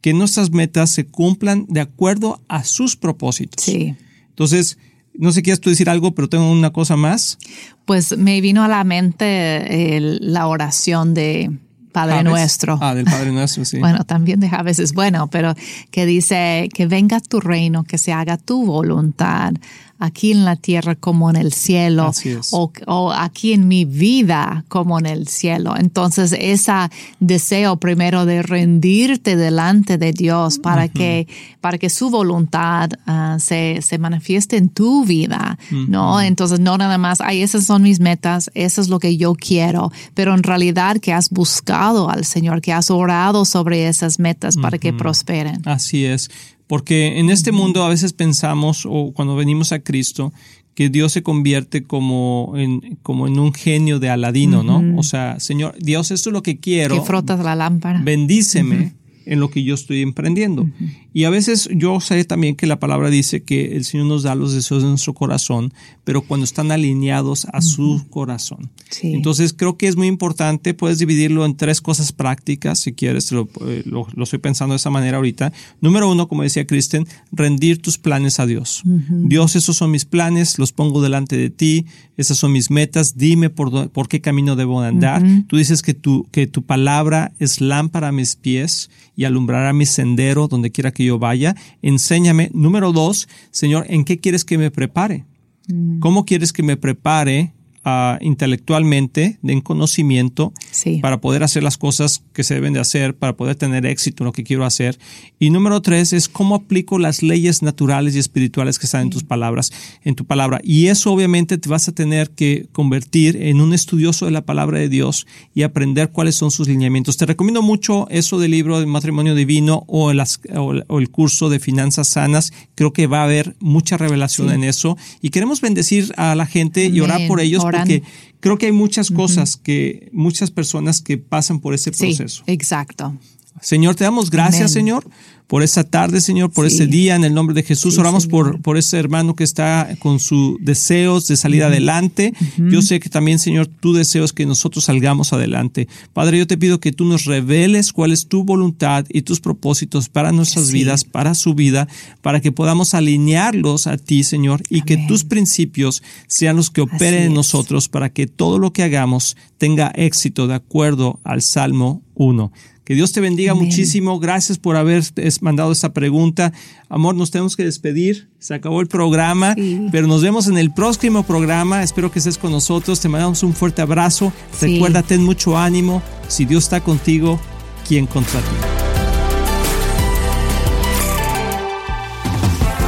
que 0.00 0.12
nuestras 0.12 0.50
metas 0.50 0.90
se 0.90 1.06
cumplan 1.06 1.64
de 1.68 1.80
acuerdo 1.80 2.42
a 2.48 2.64
sus 2.64 2.96
propósitos. 2.96 3.64
Sí. 3.64 3.94
Entonces, 4.28 4.78
no 5.14 5.33
sé, 5.33 5.42
¿quieres 5.42 5.61
tú 5.61 5.70
decir 5.70 5.88
algo, 5.88 6.14
pero 6.14 6.29
tengo 6.29 6.50
una 6.50 6.72
cosa 6.72 6.96
más? 6.96 7.38
Pues 7.85 8.16
me 8.16 8.40
vino 8.40 8.64
a 8.64 8.68
la 8.68 8.85
mente 8.85 10.18
la 10.20 10.46
oración 10.46 11.14
de 11.14 11.50
Padre 11.92 12.24
Nuestro. 12.24 12.77
Ah, 12.81 12.94
del 12.94 13.05
Padre 13.05 13.31
Nuestro, 13.31 13.64
sí. 13.64 13.79
bueno, 13.81 14.05
también 14.05 14.40
de 14.40 14.48
Javes 14.48 14.81
es 14.81 14.92
bueno, 14.92 15.29
pero 15.29 15.55
que 15.92 16.07
dice 16.07 16.68
que 16.74 16.87
venga 16.87 17.20
tu 17.20 17.40
reino, 17.40 17.85
que 17.85 17.98
se 17.98 18.12
haga 18.12 18.37
tu 18.37 18.66
voluntad, 18.66 19.55
aquí 19.98 20.33
en 20.33 20.44
la 20.44 20.57
tierra 20.57 20.94
como 20.94 21.30
en 21.30 21.37
el 21.37 21.52
cielo, 21.52 22.12
o, 22.50 23.12
aquí 23.12 23.52
en 23.52 23.68
mi 23.68 23.85
vida 23.85 24.64
como 24.68 24.98
en 24.98 25.07
el 25.07 25.28
cielo. 25.28 25.74
Entonces, 25.76 26.35
ese 26.38 26.72
deseo 27.20 27.76
primero 27.76 28.26
de 28.26 28.42
rendirte 28.42 29.37
delante 29.37 29.98
de 29.98 30.12
Dios 30.12 30.59
para, 30.59 30.88
que, 30.88 31.28
para 31.61 31.78
que 31.78 31.90
su 31.90 32.11
voluntad 32.11 32.90
ah, 33.07 33.37
se, 33.40 33.80
se, 33.83 33.98
manifieste 33.98 34.57
en 34.57 34.68
tu 34.68 35.04
vida, 35.04 35.59
¿no? 35.70 36.20
Entonces, 36.20 36.61
no 36.61 36.76
nada 36.76 36.98
más, 36.98 37.20
ay, 37.20 37.42
esas 37.42 37.64
son 37.64 37.83
mis 37.83 38.00
metas, 38.00 38.50
eso 38.54 38.80
es 38.80 38.88
lo 38.88 38.98
que 38.98 39.16
yo 39.16 39.35
quiero, 39.35 39.92
pero 40.14 40.35
en 40.35 40.42
realidad 40.42 40.98
que 40.98 41.12
has 41.12 41.30
buscado 41.30 42.11
al 42.11 42.24
Señor, 42.24 42.61
que 42.61 42.72
has 42.72 42.90
orado 42.90 43.44
sobre 43.44 43.88
esas 43.88 44.18
metas 44.18 44.57
para 44.57 44.78
que 44.78 44.92
prosperen. 44.92 45.62
Así 45.64 46.04
es. 46.04 46.30
Porque 46.66 47.18
en 47.18 47.31
este 47.31 47.53
mundo 47.53 47.85
a 47.85 47.88
veces 47.88 48.12
pensamos, 48.12 48.87
o 48.88 49.12
cuando 49.12 49.37
venimos 49.37 49.72
a 49.72 49.81
Cristo, 49.81 50.33
que 50.74 50.88
Dios 50.88 51.12
se 51.12 51.22
convierte 51.22 51.85
como 51.85 52.55
en, 52.57 52.98
como 53.03 53.27
en 53.27 53.38
un 53.38 53.53
genio 53.53 54.00
de 54.00 54.11
Aladino, 54.11 54.62
¿no? 54.62 54.98
O 54.98 55.03
sea, 55.03 55.38
Señor, 55.38 55.77
Dios, 55.79 56.11
esto 56.11 56.31
es 56.31 56.33
lo 56.33 56.42
que 56.42 56.59
quiero. 56.59 56.96
Que 56.96 57.03
frotas 57.03 57.38
la 57.44 57.55
lámpara. 57.55 58.00
Bendíceme 58.03 58.94
en 59.26 59.40
lo 59.40 59.50
que 59.50 59.62
yo 59.62 59.74
estoy 59.74 60.02
emprendiendo. 60.02 60.68
Y 61.12 61.24
a 61.24 61.30
veces 61.30 61.68
yo 61.72 62.00
sé 62.00 62.24
también 62.24 62.56
que 62.56 62.66
la 62.66 62.80
palabra 62.80 63.10
dice 63.10 63.42
que 63.42 63.76
el 63.76 63.84
Señor 63.84 64.06
nos 64.06 64.24
da 64.24 64.34
los 64.34 64.52
deseos 64.52 64.82
de 64.82 64.88
nuestro 64.88 65.14
corazón, 65.14 65.72
pero 66.04 66.22
cuando 66.22 66.44
están 66.44 66.72
alineados 66.72 67.46
a 67.52 67.62
su 67.62 68.04
corazón. 68.10 68.70
Entonces 69.02 69.52
creo 69.52 69.76
que 69.76 69.88
es 69.88 69.96
muy 69.96 70.06
importante, 70.06 70.74
puedes 70.74 70.98
dividirlo 70.98 71.44
en 71.44 71.56
tres 71.56 71.80
cosas 71.80 72.12
prácticas, 72.12 72.80
si 72.80 72.92
quieres, 72.92 73.30
lo, 73.32 73.48
eh, 73.66 73.82
lo, 73.87 74.06
estoy 74.22 74.38
pensando 74.38 74.72
de 74.72 74.76
esa 74.76 74.90
manera 74.90 75.16
ahorita. 75.16 75.52
Número 75.80 76.10
uno, 76.10 76.28
como 76.28 76.42
decía 76.42 76.66
Kristen, 76.66 77.06
rendir 77.32 77.80
tus 77.80 77.98
planes 77.98 78.40
a 78.40 78.46
Dios. 78.46 78.82
Dios, 78.84 79.56
esos 79.56 79.76
son 79.76 79.90
mis 79.90 80.04
planes, 80.04 80.58
los 80.58 80.72
pongo 80.72 81.00
delante 81.00 81.37
de 81.37 81.50
ti, 81.50 81.87
esas 82.16 82.38
son 82.38 82.52
mis 82.52 82.70
metas, 82.70 83.16
dime 83.16 83.50
por, 83.50 83.90
por 83.90 84.08
qué 84.08 84.20
camino 84.20 84.56
debo 84.56 84.80
andar. 84.80 85.22
Tú 85.46 85.56
dices 85.56 85.82
que 85.82 85.94
tu, 85.94 86.26
que 86.30 86.46
tu 86.46 86.62
palabra 86.62 87.32
es 87.38 87.60
lámpara 87.60 88.08
a 88.08 88.12
mis 88.12 88.37
pies 88.37 88.90
y 89.16 89.24
alumbrará 89.24 89.72
mi 89.72 89.87
sendero 89.87 90.48
donde 90.48 90.70
quiera 90.70 90.92
que 90.92 91.05
yo 91.05 91.18
vaya. 91.18 91.55
Enséñame. 91.83 92.50
Número 92.53 92.92
dos, 92.92 93.29
Señor, 93.50 93.87
¿en 93.88 94.05
qué 94.05 94.18
quieres 94.18 94.44
que 94.44 94.59
me 94.59 94.70
prepare? 94.70 95.24
Mm. 95.68 96.00
¿Cómo 96.00 96.24
quieres 96.24 96.53
que 96.53 96.62
me 96.62 96.77
prepare 96.77 97.53
uh, 97.84 98.16
intelectualmente, 98.64 99.38
en 99.42 99.60
conocimiento, 99.60 100.52
Sí. 100.70 100.98
para 101.00 101.20
poder 101.20 101.42
hacer 101.42 101.62
las 101.62 101.76
cosas 101.78 102.22
que 102.32 102.42
se 102.44 102.54
deben 102.54 102.72
de 102.72 102.80
hacer, 102.80 103.14
para 103.14 103.36
poder 103.36 103.54
tener 103.56 103.86
éxito 103.86 104.22
en 104.22 104.26
lo 104.26 104.32
que 104.32 104.42
quiero 104.44 104.64
hacer. 104.64 104.98
Y 105.38 105.50
número 105.50 105.80
tres 105.82 106.12
es 106.12 106.28
cómo 106.28 106.54
aplico 106.56 106.98
las 106.98 107.22
leyes 107.22 107.62
naturales 107.62 108.16
y 108.16 108.18
espirituales 108.18 108.78
que 108.78 108.86
están 108.86 109.02
en 109.02 109.10
tus 109.10 109.22
palabras, 109.24 109.70
en 110.02 110.14
tu 110.14 110.24
palabra. 110.24 110.60
Y 110.64 110.86
eso 110.88 111.12
obviamente 111.12 111.58
te 111.58 111.68
vas 111.68 111.88
a 111.88 111.92
tener 111.92 112.30
que 112.30 112.66
convertir 112.72 113.36
en 113.36 113.60
un 113.60 113.72
estudioso 113.74 114.24
de 114.26 114.32
la 114.32 114.42
palabra 114.44 114.78
de 114.78 114.88
Dios 114.88 115.26
y 115.54 115.62
aprender 115.62 116.10
cuáles 116.10 116.34
son 116.36 116.50
sus 116.50 116.66
lineamientos. 116.68 117.16
Te 117.16 117.26
recomiendo 117.26 117.62
mucho 117.62 118.08
eso 118.10 118.38
del 118.38 118.50
libro 118.50 118.80
de 118.80 118.86
matrimonio 118.86 119.34
divino 119.34 119.84
o, 119.86 120.12
las, 120.12 120.40
o, 120.56 120.98
el 120.98 121.10
curso 121.10 121.48
de 121.50 121.60
finanzas 121.60 122.08
sanas. 122.08 122.52
Creo 122.74 122.92
que 122.92 123.06
va 123.06 123.20
a 123.20 123.24
haber 123.24 123.56
mucha 123.60 123.96
revelación 123.96 124.48
Sí. 124.48 124.54
en 124.54 124.64
eso. 124.64 124.96
Y 125.22 125.30
queremos 125.30 125.60
bendecir 125.60 126.12
a 126.16 126.34
la 126.34 126.46
gente 126.46 126.86
y 126.86 127.00
orar 127.00 127.26
por 127.28 127.40
ellos. 127.40 127.62
Porque 127.78 128.02
creo 128.40 128.58
que 128.58 128.66
hay 128.66 128.72
muchas 128.72 129.10
cosas 129.10 129.56
que, 129.56 130.08
muchas 130.12 130.50
personas 130.50 131.00
que 131.00 131.18
pasan 131.18 131.60
por 131.60 131.74
ese 131.74 131.92
Sí, 131.92 132.06
proceso. 132.06 132.42
exacto. 132.46 133.14
Señor, 133.60 133.94
te 133.94 134.04
damos 134.04 134.30
gracias, 134.30 134.62
Amén. 134.62 134.68
Señor, 134.68 135.06
por 135.46 135.62
esta 135.62 135.84
tarde, 135.84 136.20
Señor, 136.22 136.50
por 136.50 136.66
Sí. 136.68 136.72
este 136.72 136.86
día, 136.86 137.14
en 137.16 137.22
el 137.24 137.34
nombre 137.34 137.54
de 137.54 137.62
Jesús. 137.62 137.94
Sí, 137.94 138.00
Oramos 138.00 138.26
por, 138.26 138.46
Señor. 138.46 138.62
por 138.62 138.78
ese 138.78 138.98
hermano 138.98 139.36
que 139.36 139.44
está 139.44 139.94
con 139.98 140.18
sus 140.18 140.56
deseos 140.60 141.26
de 141.28 141.36
salir 141.36 141.62
adelante. 141.62 142.32
Yo 142.56 142.80
sé 142.80 142.98
que 142.98 143.10
también, 143.10 143.38
Señor, 143.38 143.66
tu 143.66 143.92
deseo 143.92 144.24
es 144.24 144.32
que 144.32 144.46
nosotros 144.46 144.84
salgamos 144.86 145.32
adelante. 145.34 145.86
Padre, 146.14 146.38
yo 146.38 146.46
te 146.46 146.56
pido 146.56 146.80
que 146.80 146.92
tú 146.92 147.04
nos 147.04 147.26
reveles 147.26 147.92
cuál 147.92 148.10
es 148.12 148.26
tu 148.26 148.42
voluntad 148.42 149.04
y 149.10 149.20
tus 149.22 149.40
propósitos 149.40 150.08
para 150.08 150.32
nuestras 150.32 150.68
Sí. 150.68 150.72
vidas, 150.72 151.04
para 151.04 151.34
su 151.34 151.54
vida, 151.54 151.88
para 152.22 152.40
que 152.40 152.50
podamos 152.50 152.94
alinearlos 152.94 153.86
a 153.86 153.98
ti, 153.98 154.24
Señor, 154.24 154.62
y 154.70 154.80
que 154.82 154.96
tus 154.96 155.24
principios 155.24 156.02
sean 156.26 156.56
los 156.56 156.70
que 156.70 156.80
operen 156.80 157.22
en 157.24 157.34
nosotros 157.34 157.88
para 157.90 158.08
que 158.08 158.26
todo 158.26 158.58
lo 158.58 158.72
que 158.72 158.82
hagamos 158.82 159.36
tenga 159.58 159.88
éxito 159.94 160.46
de 160.46 160.54
acuerdo 160.54 161.20
al 161.22 161.42
Salmo 161.42 162.02
1. 162.14 162.50
Que 162.84 162.94
Dios 162.94 163.12
te 163.12 163.20
bendiga 163.20 163.52
Amén. 163.52 163.64
muchísimo. 163.64 164.18
Gracias 164.20 164.58
por 164.58 164.76
haber 164.76 165.02
mandado 165.40 165.72
esta 165.72 165.92
pregunta. 165.94 166.52
Amor, 166.90 167.14
nos 167.14 167.30
tenemos 167.30 167.56
que 167.56 167.64
despedir. 167.64 168.28
Se 168.38 168.52
acabó 168.54 168.80
el 168.82 168.88
programa, 168.88 169.54
Sí. 169.54 169.88
pero 169.90 170.06
nos 170.06 170.22
vemos 170.22 170.48
en 170.48 170.58
el 170.58 170.70
próximo 170.72 171.22
programa. 171.22 171.82
Espero 171.82 172.12
que 172.12 172.18
estés 172.18 172.36
con 172.36 172.52
nosotros. 172.52 173.00
Te 173.00 173.08
mandamos 173.08 173.42
un 173.42 173.54
fuerte 173.54 173.80
abrazo. 173.80 174.32
Sí. 174.58 174.74
Recuerda, 174.74 175.02
ten 175.02 175.22
mucho 175.24 175.56
ánimo. 175.56 176.02
Si 176.28 176.44
Dios 176.44 176.64
está 176.64 176.80
contigo, 176.82 177.40
¿quién 177.88 178.06
contra 178.06 178.40
ti? 178.40 178.46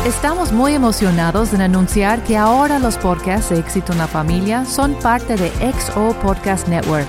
Estamos 0.06 0.52
muy 0.52 0.72
emocionados 0.74 1.52
en 1.52 1.61
anunciar 1.62 2.22
que 2.22 2.37
ahora 2.37 2.78
los 2.78 2.96
podcasts 2.96 3.50
de 3.50 3.59
Éxito 3.59 3.92
en 3.92 3.98
la 3.98 4.06
Familia 4.06 4.64
son 4.64 4.94
parte 5.00 5.35
de 5.37 5.50
XO 5.72 6.14
Podcast 6.22 6.68
Network, 6.68 7.09